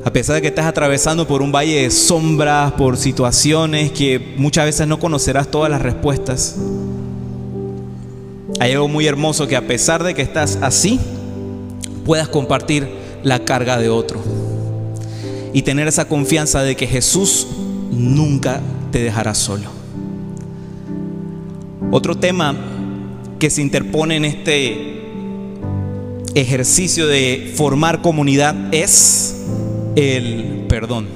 A 0.04 0.12
pesar 0.12 0.34
de 0.34 0.42
que 0.42 0.48
estás 0.48 0.66
atravesando 0.66 1.28
por 1.28 1.44
un 1.44 1.52
valle 1.52 1.84
de 1.84 1.92
sombras, 1.92 2.72
por 2.72 2.98
situaciones 2.98 3.92
que 3.92 4.34
muchas 4.38 4.66
veces 4.66 4.88
no 4.88 4.98
conocerás 4.98 5.52
todas 5.52 5.70
las 5.70 5.84
respuestas, 5.84 6.56
hay 8.60 8.74
algo 8.74 8.90
muy 8.90 9.08
hermoso 9.08 9.48
que 9.48 9.56
a 9.56 9.68
pesar 9.68 10.04
de 10.04 10.14
que 10.14 10.22
estás 10.22 10.60
así, 10.62 11.00
puedas 12.06 12.28
compartir 12.28 12.88
la 13.24 13.46
carga 13.46 13.78
de 13.78 13.90
otro 13.90 14.22
y 15.54 15.62
tener 15.62 15.88
esa 15.88 16.08
confianza 16.08 16.62
de 16.62 16.76
que 16.76 16.86
Jesús 16.86 17.48
nunca 17.92 18.62
te 18.92 19.02
dejará 19.02 19.34
solo. 19.34 19.70
Otro 21.92 22.16
tema 22.16 22.56
que 23.40 23.50
se 23.50 23.62
interpone 23.62 24.18
en 24.18 24.26
este 24.26 25.00
ejercicio 26.36 27.08
de 27.08 27.54
formar 27.56 28.02
comunidad 28.02 28.74
es 28.74 29.46
el 29.96 30.66
perdón. 30.68 31.08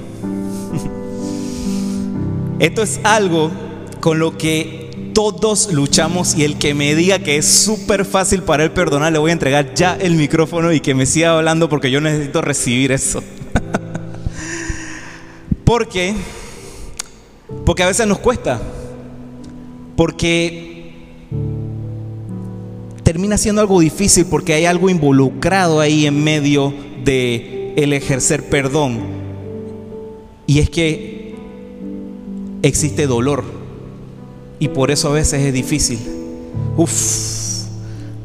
Esto 2.58 2.82
es 2.82 3.00
algo 3.04 3.50
con 4.00 4.18
lo 4.18 4.36
que 4.36 4.83
todos 5.14 5.72
luchamos 5.72 6.34
y 6.36 6.44
el 6.44 6.58
que 6.58 6.74
me 6.74 6.94
diga 6.94 7.20
que 7.20 7.36
es 7.36 7.46
súper 7.46 8.04
fácil 8.04 8.42
para 8.42 8.64
él 8.64 8.72
perdonar, 8.72 9.12
le 9.12 9.18
voy 9.18 9.30
a 9.30 9.32
entregar 9.32 9.72
ya 9.74 9.96
el 9.96 10.14
micrófono 10.14 10.72
y 10.72 10.80
que 10.80 10.94
me 10.94 11.06
siga 11.06 11.38
hablando 11.38 11.68
porque 11.68 11.90
yo 11.90 12.00
necesito 12.00 12.42
recibir 12.42 12.92
eso. 12.92 13.22
porque 15.64 16.14
porque 17.64 17.82
a 17.82 17.86
veces 17.86 18.06
nos 18.06 18.18
cuesta. 18.18 18.60
Porque 19.96 20.92
termina 23.02 23.38
siendo 23.38 23.60
algo 23.60 23.80
difícil 23.80 24.26
porque 24.26 24.54
hay 24.54 24.66
algo 24.66 24.90
involucrado 24.90 25.80
ahí 25.80 26.06
en 26.06 26.22
medio 26.24 26.74
de 27.04 27.72
el 27.76 27.92
ejercer 27.92 28.48
perdón. 28.48 29.00
Y 30.46 30.58
es 30.58 30.68
que 30.68 31.34
existe 32.62 33.06
dolor. 33.06 33.63
Y 34.64 34.68
por 34.68 34.90
eso 34.90 35.10
a 35.10 35.12
veces 35.12 35.42
es 35.42 35.52
difícil. 35.52 36.00
Uf, 36.74 36.90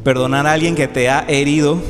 perdonar 0.06 0.48
a 0.48 0.54
alguien 0.54 0.74
que 0.74 0.88
te 0.88 1.10
ha 1.10 1.26
herido 1.28 1.82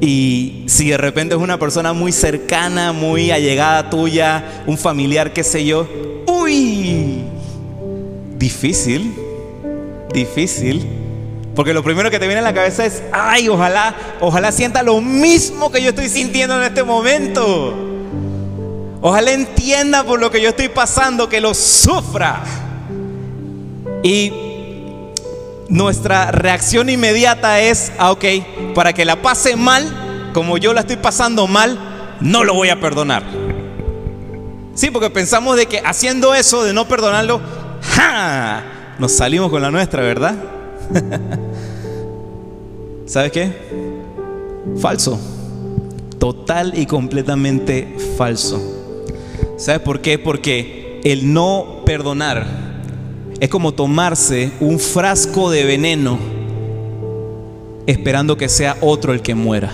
y 0.00 0.64
si 0.66 0.90
de 0.90 0.96
repente 0.96 1.36
es 1.36 1.40
una 1.40 1.56
persona 1.56 1.92
muy 1.92 2.10
cercana, 2.10 2.92
muy 2.92 3.30
allegada 3.30 3.88
tuya, 3.88 4.64
un 4.66 4.76
familiar, 4.76 5.32
qué 5.32 5.44
sé 5.44 5.64
yo, 5.64 5.86
uy, 6.26 7.22
difícil, 8.36 9.14
difícil. 10.12 10.84
Porque 11.54 11.72
lo 11.72 11.84
primero 11.84 12.10
que 12.10 12.18
te 12.18 12.26
viene 12.26 12.40
a 12.40 12.44
la 12.44 12.54
cabeza 12.54 12.84
es, 12.84 13.04
ay, 13.12 13.48
ojalá, 13.48 13.94
ojalá 14.18 14.50
sienta 14.50 14.82
lo 14.82 15.00
mismo 15.00 15.70
que 15.70 15.80
yo 15.80 15.90
estoy 15.90 16.08
sintiendo 16.08 16.56
en 16.56 16.64
este 16.64 16.82
momento. 16.82 17.72
Ojalá 19.00 19.30
entienda 19.30 20.02
por 20.02 20.18
lo 20.18 20.28
que 20.28 20.42
yo 20.42 20.48
estoy 20.48 20.70
pasando, 20.70 21.28
que 21.28 21.40
lo 21.40 21.54
sufra. 21.54 22.42
Y 24.02 24.32
nuestra 25.68 26.30
reacción 26.32 26.88
inmediata 26.88 27.60
es, 27.60 27.92
ah, 27.98 28.10
ok, 28.10 28.24
para 28.74 28.92
que 28.92 29.04
la 29.04 29.22
pase 29.22 29.56
mal, 29.56 30.30
como 30.34 30.58
yo 30.58 30.72
la 30.72 30.80
estoy 30.80 30.96
pasando 30.96 31.46
mal, 31.46 32.16
no 32.20 32.44
lo 32.44 32.54
voy 32.54 32.70
a 32.70 32.80
perdonar. 32.80 33.22
Sí, 34.74 34.90
porque 34.90 35.10
pensamos 35.10 35.56
de 35.56 35.66
que 35.66 35.80
haciendo 35.84 36.34
eso, 36.34 36.64
de 36.64 36.72
no 36.72 36.88
perdonarlo, 36.88 37.40
¡ja! 37.82 38.64
Nos 38.98 39.12
salimos 39.12 39.50
con 39.50 39.62
la 39.62 39.70
nuestra, 39.70 40.02
¿verdad? 40.02 40.34
¿Sabes 43.06 43.32
qué? 43.32 43.52
Falso. 44.80 45.18
Total 46.18 46.78
y 46.78 46.86
completamente 46.86 47.96
falso. 48.16 48.60
¿Sabes 49.56 49.80
por 49.80 50.00
qué? 50.00 50.18
Porque 50.18 51.00
el 51.04 51.32
no 51.32 51.82
perdonar 51.84 52.69
es 53.40 53.48
como 53.48 53.72
tomarse 53.72 54.52
un 54.60 54.78
frasco 54.78 55.50
de 55.50 55.64
veneno 55.64 56.18
esperando 57.86 58.36
que 58.36 58.48
sea 58.48 58.76
otro 58.82 59.14
el 59.14 59.22
que 59.22 59.34
muera. 59.34 59.72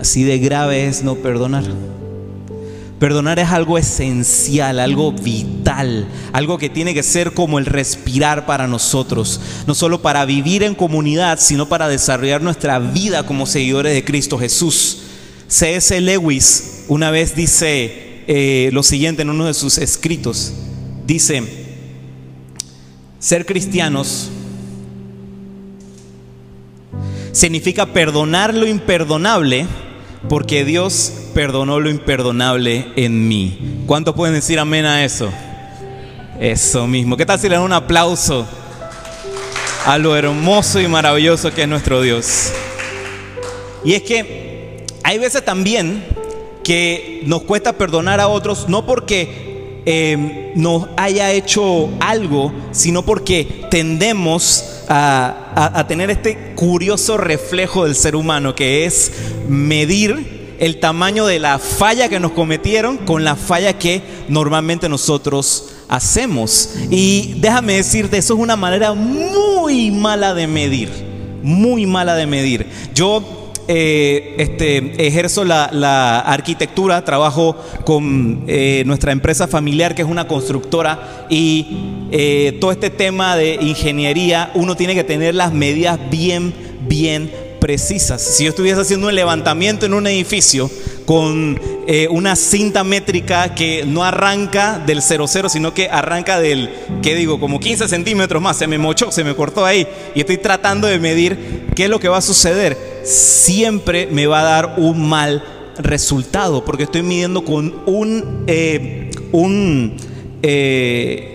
Así 0.00 0.22
de 0.22 0.38
grave 0.38 0.86
es 0.86 1.02
no 1.02 1.16
perdonar. 1.16 1.64
Perdonar 3.00 3.40
es 3.40 3.48
algo 3.48 3.76
esencial, 3.76 4.78
algo 4.78 5.12
vital, 5.12 6.06
algo 6.32 6.56
que 6.56 6.70
tiene 6.70 6.94
que 6.94 7.02
ser 7.02 7.34
como 7.34 7.58
el 7.58 7.66
respirar 7.66 8.46
para 8.46 8.68
nosotros, 8.68 9.40
no 9.66 9.74
solo 9.74 10.00
para 10.00 10.24
vivir 10.24 10.62
en 10.62 10.76
comunidad, 10.76 11.38
sino 11.40 11.68
para 11.68 11.88
desarrollar 11.88 12.40
nuestra 12.42 12.78
vida 12.78 13.26
como 13.26 13.46
seguidores 13.46 13.92
de 13.92 14.04
Cristo 14.04 14.38
Jesús. 14.38 15.00
C.S. 15.48 16.00
Lewis 16.00 16.84
una 16.88 17.10
vez 17.10 17.34
dice 17.34 18.22
eh, 18.26 18.70
lo 18.72 18.82
siguiente 18.82 19.22
en 19.22 19.30
uno 19.30 19.46
de 19.46 19.54
sus 19.54 19.78
escritos. 19.78 20.52
Dice, 21.06 21.42
ser 23.18 23.44
cristianos 23.44 24.30
significa 27.32 27.86
perdonar 27.86 28.54
lo 28.54 28.66
imperdonable 28.66 29.66
porque 30.28 30.64
Dios 30.64 31.12
perdonó 31.34 31.78
lo 31.78 31.90
imperdonable 31.90 32.92
en 32.96 33.28
mí. 33.28 33.82
¿Cuántos 33.86 34.14
pueden 34.14 34.34
decir 34.34 34.58
amén 34.58 34.86
a 34.86 35.04
eso? 35.04 35.30
Eso 36.40 36.86
mismo. 36.86 37.16
¿Qué 37.16 37.26
tal 37.26 37.38
si 37.38 37.48
le 37.48 37.56
dan 37.56 37.64
un 37.64 37.72
aplauso 37.72 38.46
a 39.84 39.98
lo 39.98 40.16
hermoso 40.16 40.80
y 40.80 40.88
maravilloso 40.88 41.52
que 41.52 41.62
es 41.62 41.68
nuestro 41.68 42.00
Dios? 42.00 42.50
Y 43.84 43.92
es 43.92 44.02
que 44.02 44.86
hay 45.02 45.18
veces 45.18 45.44
también 45.44 46.02
que 46.62 47.22
nos 47.26 47.42
cuesta 47.42 47.74
perdonar 47.74 48.20
a 48.20 48.28
otros, 48.28 48.68
no 48.68 48.86
porque 48.86 49.43
eh, 49.86 50.52
nos 50.54 50.88
haya 50.96 51.30
hecho 51.32 51.90
algo, 52.00 52.52
sino 52.72 53.04
porque 53.04 53.66
tendemos 53.70 54.64
a, 54.88 55.84
tener 55.88 56.10
este 56.10 56.54
curioso 56.54 57.16
reflejo 57.16 57.84
del 57.84 57.94
ser 57.94 58.16
humano, 58.16 58.54
que 58.54 58.86
es 58.86 59.12
medir 59.48 60.56
el 60.58 60.80
tamaño 60.80 61.26
de 61.26 61.38
la 61.38 61.58
falla 61.58 62.08
que 62.08 62.20
nos 62.20 62.32
cometieron 62.32 62.98
con 62.98 63.24
la 63.24 63.36
falla 63.36 63.78
que 63.78 64.02
normalmente 64.28 64.88
nosotros 64.88 65.70
hacemos. 65.88 66.70
Y 66.90 67.34
déjame 67.38 67.74
decirte, 67.74 68.18
eso 68.18 68.34
es 68.34 68.40
una 68.40 68.56
manera 68.56 68.94
muy 68.94 69.90
mala 69.90 70.32
de 70.32 70.46
medir, 70.46 70.90
muy 71.42 71.86
mala 71.86 72.14
de 72.14 72.26
medir. 72.26 72.66
Yo 72.94 73.33
eh, 73.66 74.34
este, 74.36 75.06
ejerzo 75.06 75.42
la, 75.42 76.20
arquitectura, 76.20 77.02
trabajo 77.02 77.56
con 77.86 78.44
eh, 78.46 78.82
nuestra 78.84 79.10
empresa 79.10 79.48
familiar 79.48 79.94
que 79.94 80.02
es 80.02 80.08
una 80.08 80.28
constructora 80.28 81.26
y 81.30 81.78
eh, 82.10 82.58
todo 82.60 82.72
este 82.72 82.90
tema 82.90 83.36
de 83.36 83.54
ingeniería 83.54 84.50
uno 84.54 84.76
tiene 84.76 84.94
que 84.94 85.02
tener 85.02 85.34
las 85.34 85.54
medidas 85.54 85.98
bien, 86.10 86.52
bien 86.86 87.32
precisas. 87.58 88.20
Si 88.20 88.44
yo 88.44 88.50
estuviese 88.50 88.82
haciendo 88.82 89.08
un 89.08 89.14
levantamiento 89.14 89.86
en 89.86 89.94
un 89.94 90.06
edificio 90.06 90.70
con 91.06 91.58
una 92.10 92.34
cinta 92.34 92.82
métrica 92.82 93.54
que 93.54 93.84
no 93.86 94.04
arranca 94.04 94.82
del 94.86 95.02
00, 95.02 95.50
sino 95.50 95.74
que 95.74 95.88
arranca 95.90 96.40
del, 96.40 96.70
¿qué 97.02 97.14
digo? 97.14 97.38
Como 97.38 97.60
15 97.60 97.88
centímetros 97.88 98.42
más, 98.42 98.56
se 98.56 98.66
me 98.66 98.78
mochó, 98.78 99.12
se 99.12 99.22
me 99.22 99.34
cortó 99.34 99.66
ahí 99.66 99.86
y 100.14 100.20
estoy 100.20 100.38
tratando 100.38 100.86
de 100.86 100.98
medir 100.98 101.66
qué 101.74 101.84
es 101.84 101.90
lo 101.90 102.00
que 102.00 102.08
va 102.08 102.18
a 102.18 102.22
suceder 102.22 102.93
siempre 103.04 104.08
me 104.10 104.26
va 104.26 104.40
a 104.40 104.44
dar 104.44 104.74
un 104.78 105.08
mal 105.08 105.44
resultado, 105.78 106.64
porque 106.64 106.84
estoy 106.84 107.02
midiendo 107.02 107.44
con 107.44 107.74
un, 107.86 108.44
eh, 108.46 109.10
un 109.32 109.96
eh, 110.42 111.30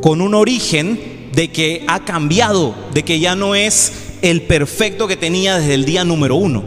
con 0.00 0.20
un 0.20 0.34
origen 0.34 1.30
de 1.34 1.50
que 1.50 1.84
ha 1.88 2.04
cambiado, 2.04 2.74
de 2.92 3.04
que 3.04 3.20
ya 3.20 3.34
no 3.36 3.54
es 3.54 3.92
el 4.22 4.42
perfecto 4.42 5.08
que 5.08 5.16
tenía 5.16 5.58
desde 5.58 5.74
el 5.74 5.84
día 5.84 6.04
número 6.04 6.36
uno. 6.36 6.62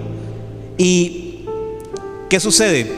¿Y 0.77 1.41
qué 2.30 2.39
sucede? 2.39 2.91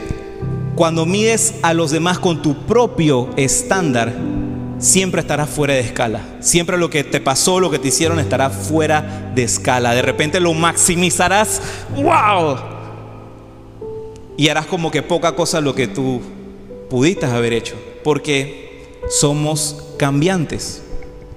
Cuando 0.76 1.04
mides 1.04 1.54
a 1.62 1.74
los 1.74 1.90
demás 1.90 2.18
con 2.18 2.42
tu 2.42 2.54
propio 2.66 3.28
estándar, 3.36 4.14
siempre 4.80 5.20
estarás 5.20 5.48
fuera 5.48 5.74
de 5.74 5.80
escala. 5.80 6.20
Siempre 6.40 6.76
lo 6.76 6.90
que 6.90 7.04
te 7.04 7.20
pasó, 7.20 7.60
lo 7.60 7.70
que 7.70 7.78
te 7.78 7.88
hicieron 7.88 8.18
estará 8.18 8.50
fuera 8.50 9.30
de 9.34 9.44
escala. 9.44 9.94
De 9.94 10.02
repente 10.02 10.40
lo 10.40 10.52
maximizarás, 10.54 11.62
wow. 11.94 12.56
Y 14.36 14.48
harás 14.48 14.66
como 14.66 14.90
que 14.90 15.02
poca 15.02 15.36
cosa 15.36 15.60
lo 15.60 15.74
que 15.74 15.86
tú 15.86 16.20
pudiste 16.88 17.26
haber 17.26 17.52
hecho. 17.52 17.76
Porque 18.02 18.88
somos 19.08 19.84
cambiantes, 19.98 20.82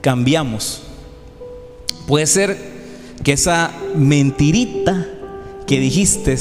cambiamos. 0.01 0.83
Puede 2.07 2.25
ser 2.25 2.57
que 3.23 3.33
esa 3.33 3.71
mentirita 3.95 5.07
que 5.67 5.79
dijiste 5.79 6.37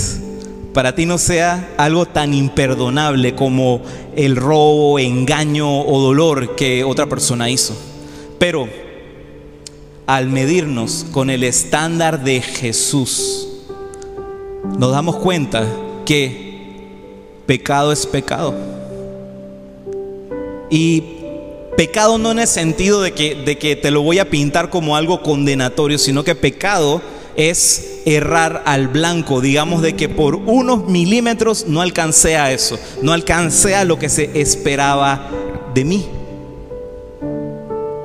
para 0.73 0.95
ti 0.95 1.07
no 1.07 1.19
sea 1.19 1.75
algo 1.77 2.07
tan 2.07 2.33
imperdonable 2.33 3.35
como 3.35 3.83
el 4.17 4.37
robo, 4.37 4.99
engaño 4.99 5.83
o 5.83 6.01
dolor 6.01 6.57
que 6.57 6.85
otra 6.85 7.07
persona 7.07 7.51
hizo. 7.51 7.77
Pero 8.39 8.69
al 10.07 10.29
medirnos 10.29 11.07
con 11.13 11.31
el 11.31 11.45
estándar 11.45 12.25
de 12.25 12.41
Jesús, 12.41 13.49
nos 14.79 14.93
damos 14.93 15.17
cuenta 15.17 15.67
que 16.07 16.53
pecado 17.47 17.93
es 17.93 18.07
pecado. 18.07 18.55
Y 20.71 21.03
pecado 21.77 22.17
no 22.17 22.33
en 22.33 22.39
el 22.39 22.47
sentido 22.47 23.03
de 23.03 23.13
que, 23.13 23.35
de 23.35 23.59
que 23.59 23.77
te 23.77 23.91
lo 23.91 24.03
voy 24.03 24.19
a 24.19 24.31
pintar 24.31 24.71
como 24.71 24.97
algo 24.97 25.23
condenatorio, 25.23 25.99
sino 25.99 26.25
que 26.25 26.35
pecado 26.35 27.03
es 27.37 27.92
errar 28.07 28.63
al 28.67 28.89
blanco, 28.89 29.41
digamos 29.41 29.83
de 29.83 29.95
que 29.95 30.09
por 30.09 30.35
unos 30.35 30.89
milímetros 30.89 31.67
no 31.67 31.81
alcancé 31.81 32.37
a 32.37 32.53
eso, 32.53 32.79
no 33.03 33.13
alcancé 33.13 33.75
a 33.75 33.85
lo 33.85 33.99
que 33.99 34.09
se 34.09 34.41
esperaba 34.41 35.29
de 35.75 35.85
mí. 35.85 36.07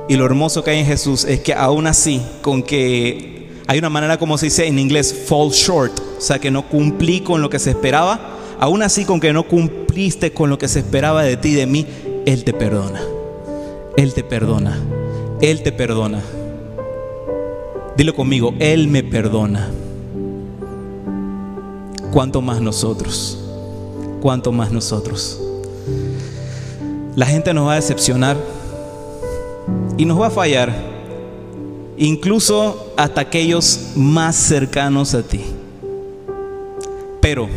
Y 0.08 0.16
lo 0.16 0.24
hermoso 0.24 0.64
que 0.64 0.70
hay 0.70 0.78
en 0.78 0.86
Jesús 0.86 1.24
es 1.24 1.40
que 1.40 1.52
aún 1.52 1.86
así, 1.86 2.22
con 2.40 2.62
que 2.62 3.48
hay 3.66 3.78
una 3.78 3.90
manera 3.90 4.18
como 4.18 4.38
se 4.38 4.46
dice 4.46 4.66
en 4.66 4.78
inglés, 4.78 5.14
fall 5.26 5.50
short, 5.50 6.00
o 6.18 6.20
sea 6.20 6.38
que 6.38 6.50
no 6.50 6.66
cumplí 6.66 7.20
con 7.20 7.42
lo 7.42 7.50
que 7.50 7.58
se 7.58 7.70
esperaba, 7.70 8.38
aún 8.58 8.82
así 8.82 9.04
con 9.04 9.20
que 9.20 9.32
no 9.32 9.42
cumpliste 9.42 10.32
con 10.32 10.48
lo 10.48 10.58
que 10.58 10.68
se 10.68 10.78
esperaba 10.78 11.22
de 11.22 11.36
ti, 11.36 11.52
de 11.52 11.66
mí, 11.66 11.86
Él 12.24 12.44
te 12.44 12.54
perdona. 12.54 13.02
Él 13.98 14.14
te 14.14 14.24
perdona. 14.24 14.78
Él 15.40 15.62
te 15.62 15.72
perdona. 15.72 16.22
Dilo 17.96 18.14
conmigo, 18.14 18.54
Él 18.58 18.88
me 18.88 19.02
perdona. 19.02 19.70
¿Cuánto 22.12 22.40
más 22.40 22.60
nosotros? 22.60 23.38
¿Cuánto 24.22 24.50
más 24.50 24.72
nosotros? 24.72 25.38
La 27.14 27.26
gente 27.26 27.52
nos 27.52 27.66
va 27.66 27.72
a 27.72 27.76
decepcionar 27.76 28.36
y 29.98 30.04
nos 30.04 30.20
va 30.20 30.28
a 30.28 30.30
fallar, 30.30 30.74
incluso 31.98 32.92
hasta 32.96 33.20
aquellos 33.20 33.90
más 33.96 34.36
cercanos 34.36 35.14
a 35.14 35.22
ti. 35.22 35.42
Pero, 37.20 37.48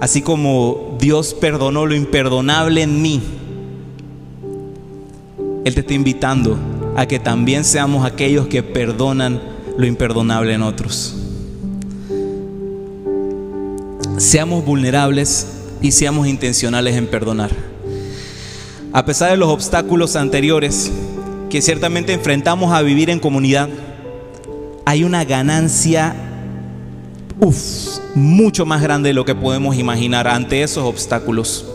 así 0.00 0.22
como 0.22 0.96
Dios 0.98 1.34
perdonó 1.34 1.86
lo 1.86 1.94
imperdonable 1.94 2.82
en 2.82 3.02
mí, 3.02 3.22
Él 5.64 5.74
te 5.74 5.80
está 5.80 5.94
invitando 5.94 6.58
a 6.96 7.06
que 7.06 7.18
también 7.18 7.64
seamos 7.64 8.04
aquellos 8.04 8.48
que 8.48 8.62
perdonan 8.62 9.40
lo 9.76 9.86
imperdonable 9.86 10.54
en 10.54 10.62
otros. 10.62 11.23
Seamos 14.16 14.64
vulnerables 14.64 15.46
y 15.82 15.90
seamos 15.90 16.28
intencionales 16.28 16.94
en 16.96 17.08
perdonar. 17.08 17.50
A 18.92 19.04
pesar 19.04 19.32
de 19.32 19.36
los 19.36 19.48
obstáculos 19.48 20.14
anteriores 20.14 20.92
que 21.50 21.60
ciertamente 21.60 22.12
enfrentamos 22.12 22.72
a 22.72 22.82
vivir 22.82 23.10
en 23.10 23.18
comunidad, 23.18 23.68
hay 24.86 25.02
una 25.02 25.24
ganancia 25.24 26.14
mucho 28.14 28.64
más 28.64 28.80
grande 28.82 29.08
de 29.08 29.14
lo 29.14 29.24
que 29.24 29.34
podemos 29.34 29.76
imaginar 29.76 30.28
ante 30.28 30.62
esos 30.62 30.84
obstáculos. 30.84 31.66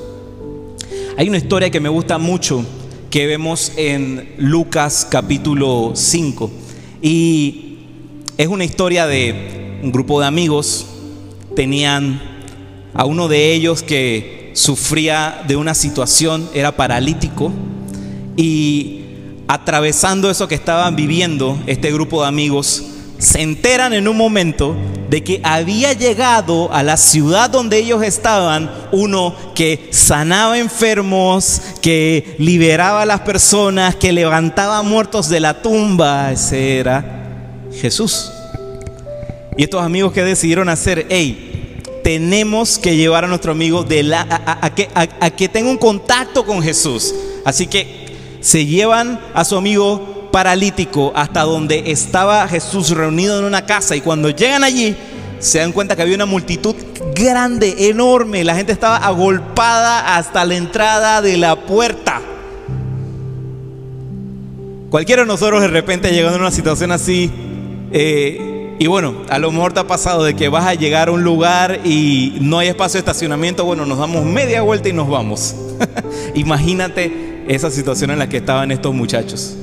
Hay 1.18 1.28
una 1.28 1.38
historia 1.38 1.70
que 1.70 1.82
me 1.82 1.90
gusta 1.90 2.18
mucho 2.18 2.64
que 3.10 3.28
vemos 3.28 3.74
en 3.76 4.36
Lucas 4.38 5.06
capítulo 5.10 5.92
5. 5.94 6.52
Y 7.02 7.80
es 8.38 8.48
una 8.48 8.64
historia 8.64 9.08
de 9.08 9.80
un 9.84 9.92
grupo 9.92 10.22
de 10.22 10.28
amigos. 10.28 10.86
Tenían 11.60 12.22
a 12.94 13.04
uno 13.04 13.28
de 13.28 13.52
ellos 13.52 13.84
que 13.84 14.52
sufría 14.54 15.44
de 15.46 15.58
una 15.58 15.74
situación, 15.74 16.50
era 16.54 16.78
paralítico. 16.78 17.52
Y 18.38 19.02
atravesando 19.46 20.32
eso 20.32 20.48
que 20.48 20.56
estaban 20.56 20.96
viviendo, 20.96 21.62
este 21.68 21.92
grupo 21.92 22.22
de 22.22 22.30
amigos 22.30 22.86
se 23.18 23.42
enteran 23.42 23.92
en 23.92 24.08
un 24.08 24.16
momento 24.16 24.74
de 25.10 25.22
que 25.22 25.42
había 25.44 25.92
llegado 25.92 26.72
a 26.72 26.82
la 26.82 26.96
ciudad 26.96 27.50
donde 27.50 27.80
ellos 27.80 28.04
estaban 28.04 28.72
uno 28.94 29.36
que 29.54 29.90
sanaba 29.92 30.60
enfermos, 30.60 31.62
que 31.82 32.38
liberaba 32.40 33.02
a 33.02 33.06
las 33.06 33.20
personas, 33.20 33.98
que 33.98 34.14
levantaba 34.14 34.82
muertos 34.82 35.28
de 35.28 35.42
la 35.42 35.62
tumba. 35.62 36.32
Ese 36.32 36.78
era 36.78 37.68
Jesús. 37.82 38.32
Y 39.58 39.64
estos 39.64 39.84
amigos 39.84 40.14
que 40.14 40.24
decidieron 40.24 40.70
hacer, 40.70 41.06
hey, 41.10 41.48
tenemos 42.10 42.80
que 42.80 42.96
llevar 42.96 43.26
a 43.26 43.28
nuestro 43.28 43.52
amigo 43.52 43.84
de 43.84 44.02
la, 44.02 44.26
a, 44.62 44.74
que, 44.74 44.90
a 44.96 45.30
que 45.30 45.48
tenga 45.48 45.70
un 45.70 45.78
contacto 45.78 46.44
con 46.44 46.60
Jesús. 46.64 47.14
Así 47.46 47.68
que 47.68 48.40
se 48.42 48.66
llevan 48.66 49.20
a 49.36 49.46
su 49.46 49.56
amigo 49.56 50.28
paralítico 50.32 51.12
hasta 51.16 51.44
donde 51.44 51.92
estaba 51.92 52.48
Jesús 52.48 52.90
reunido 52.90 53.38
en 53.38 53.46
una 53.46 53.68
casa 53.68 53.96
y 53.96 54.02
cuando 54.02 54.32
llegan 54.32 54.64
allí 54.64 54.96
se 55.38 55.60
dan 55.60 55.72
cuenta 55.72 55.96
que 55.96 56.02
había 56.02 56.16
una 56.16 56.26
multitud 56.26 56.76
grande, 57.14 57.90
enorme, 57.90 58.44
la 58.44 58.56
gente 58.56 58.72
estaba 58.72 58.98
agolpada 58.98 60.18
hasta 60.18 60.44
la 60.46 60.56
entrada 60.56 61.22
de 61.22 61.38
la 61.38 61.58
puerta. 61.58 62.24
Cualquiera 64.90 65.22
de 65.22 65.28
nosotros 65.28 65.62
de 65.62 65.68
repente 65.68 66.12
llegando 66.12 66.40
a 66.40 66.42
una 66.42 66.50
situación 66.50 66.92
así, 66.92 67.30
eh, 67.92 68.49
y 68.80 68.88
bueno, 68.88 69.24
a 69.28 69.40
lo 69.40 69.52
mejor 69.52 69.74
te 69.74 69.82
ha 69.82 69.88
pasado 69.88 70.24
de 70.24 70.36
que 70.36 70.48
vas 70.48 70.66
a 70.66 70.74
llegar 70.74 71.10
a 71.10 71.12
un 71.12 71.22
lugar 71.22 71.82
y 71.84 72.38
no 72.40 72.60
hay 72.60 72.70
espacio 72.70 72.94
de 72.94 73.00
estacionamiento, 73.00 73.66
bueno, 73.66 73.86
nos 73.86 73.98
damos 73.98 74.24
media 74.24 74.62
vuelta 74.62 74.88
y 74.88 74.94
nos 74.94 75.10
vamos. 75.10 75.54
Imagínate 76.34 77.44
esa 77.50 77.70
situación 77.72 78.12
en 78.12 78.20
la 78.20 78.30
que 78.30 78.38
estaban 78.38 78.72
estos 78.72 78.96
muchachos. 78.96 79.58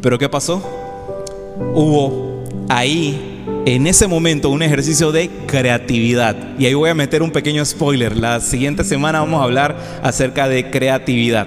Pero 0.00 0.18
¿qué 0.18 0.30
pasó? 0.30 0.62
Hubo 1.74 2.44
ahí, 2.70 3.42
en 3.66 3.86
ese 3.86 4.06
momento, 4.06 4.48
un 4.48 4.62
ejercicio 4.62 5.12
de 5.12 5.28
creatividad. 5.46 6.34
Y 6.58 6.64
ahí 6.64 6.72
voy 6.72 6.88
a 6.88 6.94
meter 6.94 7.22
un 7.22 7.32
pequeño 7.32 7.62
spoiler. 7.62 8.16
La 8.16 8.40
siguiente 8.40 8.84
semana 8.84 9.20
vamos 9.20 9.42
a 9.42 9.44
hablar 9.44 9.76
acerca 10.02 10.48
de 10.48 10.70
creatividad. 10.70 11.46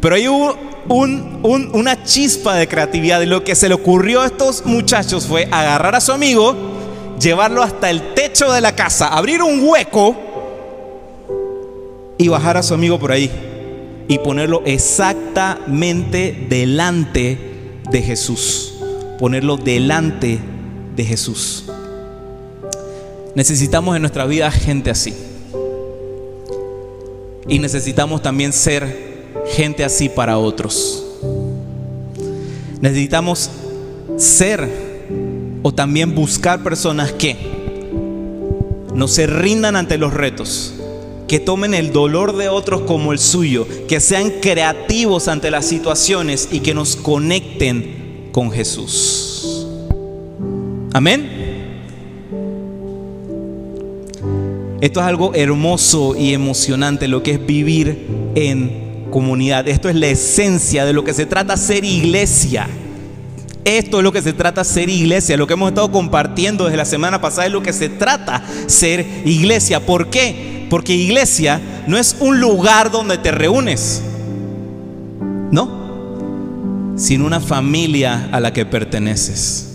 Pero 0.00 0.14
ahí 0.14 0.26
hubo 0.26 0.56
una 0.88 2.02
chispa 2.04 2.54
de 2.56 2.68
creatividad. 2.68 3.20
Y 3.20 3.26
lo 3.26 3.44
que 3.44 3.54
se 3.54 3.68
le 3.68 3.74
ocurrió 3.74 4.22
a 4.22 4.26
estos 4.26 4.64
muchachos 4.66 5.26
fue 5.26 5.48
agarrar 5.50 5.94
a 5.94 6.00
su 6.00 6.12
amigo, 6.12 6.56
llevarlo 7.20 7.62
hasta 7.62 7.90
el 7.90 8.14
techo 8.14 8.52
de 8.52 8.60
la 8.60 8.74
casa, 8.74 9.08
abrir 9.08 9.42
un 9.42 9.66
hueco 9.68 10.16
y 12.18 12.28
bajar 12.28 12.56
a 12.56 12.62
su 12.62 12.74
amigo 12.74 12.98
por 12.98 13.12
ahí 13.12 13.30
y 14.08 14.18
ponerlo 14.18 14.62
exactamente 14.64 16.46
delante 16.48 17.38
de 17.90 18.02
Jesús, 18.02 18.74
ponerlo 19.18 19.56
delante 19.56 20.38
de 20.96 21.04
Jesús. 21.04 21.64
Necesitamos 23.34 23.94
en 23.94 24.02
nuestra 24.02 24.26
vida 24.26 24.50
gente 24.50 24.90
así. 24.90 25.14
Y 27.48 27.58
necesitamos 27.58 28.22
también 28.22 28.52
ser 28.52 29.09
gente 29.50 29.84
así 29.84 30.08
para 30.08 30.38
otros. 30.38 31.04
Necesitamos 32.80 33.50
ser 34.16 34.68
o 35.62 35.72
también 35.72 36.14
buscar 36.14 36.62
personas 36.62 37.12
que 37.12 37.36
no 38.94 39.08
se 39.08 39.26
rindan 39.26 39.76
ante 39.76 39.98
los 39.98 40.12
retos, 40.12 40.74
que 41.28 41.40
tomen 41.40 41.74
el 41.74 41.92
dolor 41.92 42.36
de 42.36 42.48
otros 42.48 42.82
como 42.82 43.12
el 43.12 43.18
suyo, 43.18 43.66
que 43.88 44.00
sean 44.00 44.30
creativos 44.40 45.28
ante 45.28 45.50
las 45.50 45.66
situaciones 45.66 46.48
y 46.50 46.60
que 46.60 46.74
nos 46.74 46.96
conecten 46.96 48.30
con 48.32 48.50
Jesús. 48.50 49.66
Amén. 50.92 51.40
Esto 54.80 55.00
es 55.00 55.06
algo 55.06 55.34
hermoso 55.34 56.16
y 56.16 56.32
emocionante, 56.32 57.06
lo 57.06 57.22
que 57.22 57.32
es 57.32 57.46
vivir 57.46 58.06
en 58.34 58.89
comunidad. 59.10 59.68
Esto 59.68 59.88
es 59.88 59.96
la 59.96 60.06
esencia 60.06 60.84
de 60.84 60.92
lo 60.92 61.04
que 61.04 61.14
se 61.14 61.26
trata 61.26 61.56
ser 61.56 61.84
iglesia. 61.84 62.68
Esto 63.64 63.98
es 63.98 64.04
lo 64.04 64.12
que 64.12 64.22
se 64.22 64.32
trata 64.32 64.64
ser 64.64 64.88
iglesia. 64.88 65.36
Lo 65.36 65.46
que 65.46 65.54
hemos 65.54 65.68
estado 65.68 65.92
compartiendo 65.92 66.64
desde 66.64 66.76
la 66.76 66.84
semana 66.84 67.20
pasada 67.20 67.46
es 67.46 67.52
lo 67.52 67.62
que 67.62 67.72
se 67.72 67.88
trata 67.88 68.42
ser 68.66 69.06
iglesia. 69.24 69.84
¿Por 69.84 70.08
qué? 70.08 70.66
Porque 70.70 70.94
iglesia 70.94 71.60
no 71.86 71.98
es 71.98 72.16
un 72.20 72.40
lugar 72.40 72.90
donde 72.90 73.18
te 73.18 73.32
reúnes, 73.32 74.02
no, 75.50 76.94
sino 76.96 77.26
una 77.26 77.40
familia 77.40 78.28
a 78.32 78.40
la 78.40 78.52
que 78.52 78.64
perteneces. 78.64 79.66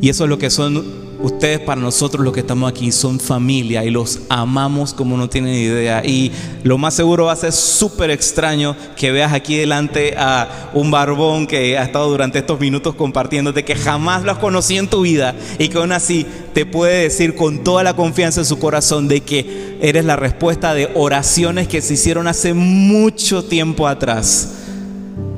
Y 0.00 0.08
eso 0.08 0.24
es 0.24 0.30
lo 0.30 0.38
que 0.38 0.50
son 0.50 1.01
Ustedes 1.22 1.60
para 1.60 1.80
nosotros 1.80 2.24
los 2.24 2.34
que 2.34 2.40
estamos 2.40 2.68
aquí 2.68 2.90
son 2.90 3.20
familia 3.20 3.84
y 3.84 3.90
los 3.90 4.20
amamos 4.28 4.92
como 4.92 5.16
no 5.16 5.28
tienen 5.28 5.54
idea. 5.54 6.02
Y 6.04 6.32
lo 6.64 6.78
más 6.78 6.94
seguro 6.94 7.26
va 7.26 7.32
a 7.32 7.36
ser 7.36 7.52
súper 7.52 8.10
extraño 8.10 8.74
que 8.96 9.12
veas 9.12 9.32
aquí 9.32 9.56
delante 9.56 10.16
a 10.18 10.70
un 10.74 10.90
barbón 10.90 11.46
que 11.46 11.78
ha 11.78 11.84
estado 11.84 12.10
durante 12.10 12.40
estos 12.40 12.58
minutos 12.58 12.96
compartiéndote 12.96 13.64
que 13.64 13.76
jamás 13.76 14.24
lo 14.24 14.32
has 14.32 14.38
conocido 14.38 14.80
en 14.80 14.90
tu 14.90 15.02
vida 15.02 15.36
y 15.58 15.68
que 15.68 15.78
aún 15.78 15.92
así 15.92 16.26
te 16.54 16.66
puede 16.66 17.04
decir 17.04 17.36
con 17.36 17.62
toda 17.62 17.84
la 17.84 17.94
confianza 17.94 18.40
en 18.40 18.46
su 18.46 18.58
corazón 18.58 19.06
de 19.06 19.20
que 19.20 19.78
eres 19.80 20.04
la 20.04 20.16
respuesta 20.16 20.74
de 20.74 20.90
oraciones 20.94 21.68
que 21.68 21.82
se 21.82 21.94
hicieron 21.94 22.26
hace 22.26 22.52
mucho 22.52 23.44
tiempo 23.44 23.86
atrás 23.86 24.61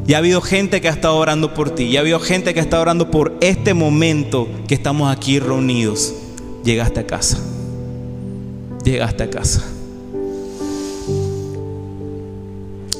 ya 0.06 0.16
ha 0.16 0.18
habido 0.18 0.42
gente 0.42 0.80
que 0.80 0.88
ha 0.88 0.92
estado 0.92 1.16
orando 1.16 1.54
por 1.54 1.70
ti. 1.70 1.90
Ya 1.90 2.00
ha 2.00 2.02
habido 2.02 2.20
gente 2.20 2.52
que 2.52 2.60
ha 2.60 2.62
estado 2.62 2.82
orando 2.82 3.10
por 3.10 3.36
este 3.40 3.72
momento 3.72 4.48
que 4.68 4.74
estamos 4.74 5.10
aquí 5.10 5.38
reunidos. 5.38 6.12
Llegaste 6.62 7.00
a 7.00 7.06
casa. 7.06 7.38
Llegaste 8.84 9.22
a 9.22 9.30
casa. 9.30 9.64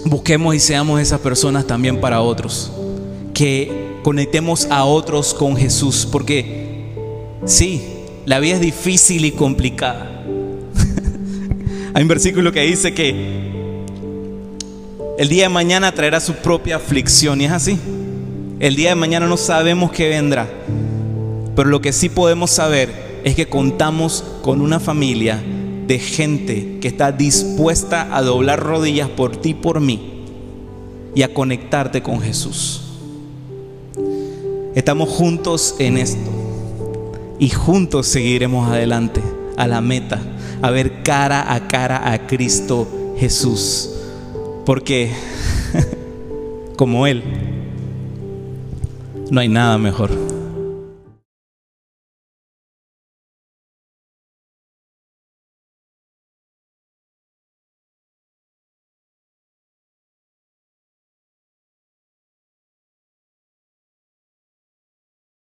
Busquemos 0.07 0.55
y 0.55 0.61
seamos 0.61 1.01
esas 1.01 1.21
personas 1.21 1.67
también 1.67 2.01
para 2.01 2.23
otros. 2.23 2.73
Que 3.35 3.99
conectemos 4.03 4.67
a 4.71 4.85
otros 4.85 5.35
con 5.35 5.57
Jesús. 5.57 6.09
Porque 6.11 6.87
sí, 7.45 7.83
la 8.25 8.39
vida 8.39 8.55
es 8.55 8.61
difícil 8.63 9.27
y 9.27 9.33
complicada. 9.33 10.25
Hay 11.95 12.03
un 12.03 12.09
versículo 12.09 12.51
que 12.51 12.63
dice 12.63 12.95
que 12.95 13.54
el 15.17 15.29
día 15.29 15.45
de 15.45 15.49
mañana 15.49 15.93
traerá 15.93 16.21
su 16.21 16.35
propia 16.35 16.77
aflicción 16.77 17.41
y 17.41 17.45
es 17.45 17.53
así. 17.53 17.79
El 18.59 18.77
día 18.77 18.91
de 18.91 18.95
mañana 18.97 19.27
no 19.27 19.37
sabemos 19.37 19.93
qué 19.93 20.09
vendrá. 20.09 20.49
Pero 21.55 21.69
lo 21.69 21.81
que 21.81 21.93
sí 21.93 22.09
podemos 22.09 22.51
saber 22.51 23.21
es 23.25 23.35
que 23.35 23.49
contamos 23.49 24.25
con 24.43 24.61
una 24.61 24.81
familia 24.81 25.43
de 25.87 25.99
gente 25.99 26.79
que 26.81 26.89
está 26.89 27.13
dispuesta 27.13 28.09
a 28.17 28.23
doblar 28.23 28.61
rodillas 28.61 29.09
por 29.09 29.37
ti 29.37 29.55
por 29.55 29.81
mí 29.81 30.25
y 31.15 31.23
a 31.23 31.33
conectarte 31.33 32.03
con 32.03 32.21
Jesús. 32.21 32.83
Estamos 34.75 35.09
juntos 35.09 35.77
en 35.79 35.99
esto 35.99 36.31
y 37.39 37.51
juntos 37.51 38.09
seguiremos 38.09 38.69
adelante 38.69 39.23
a 39.57 39.69
la 39.69 39.81
meta, 39.81 40.21
a 40.63 40.71
ver 40.71 41.05
cara 41.05 41.53
a 41.53 41.69
cara 41.69 42.11
a 42.11 42.27
Cristo 42.27 42.89
Jesús. 43.17 43.94
Porque 44.65 45.13
como 46.77 47.07
Él, 47.07 47.23
no 49.31 49.41
hay 49.41 49.49
nada 49.49 49.79
mejor. 49.79 50.24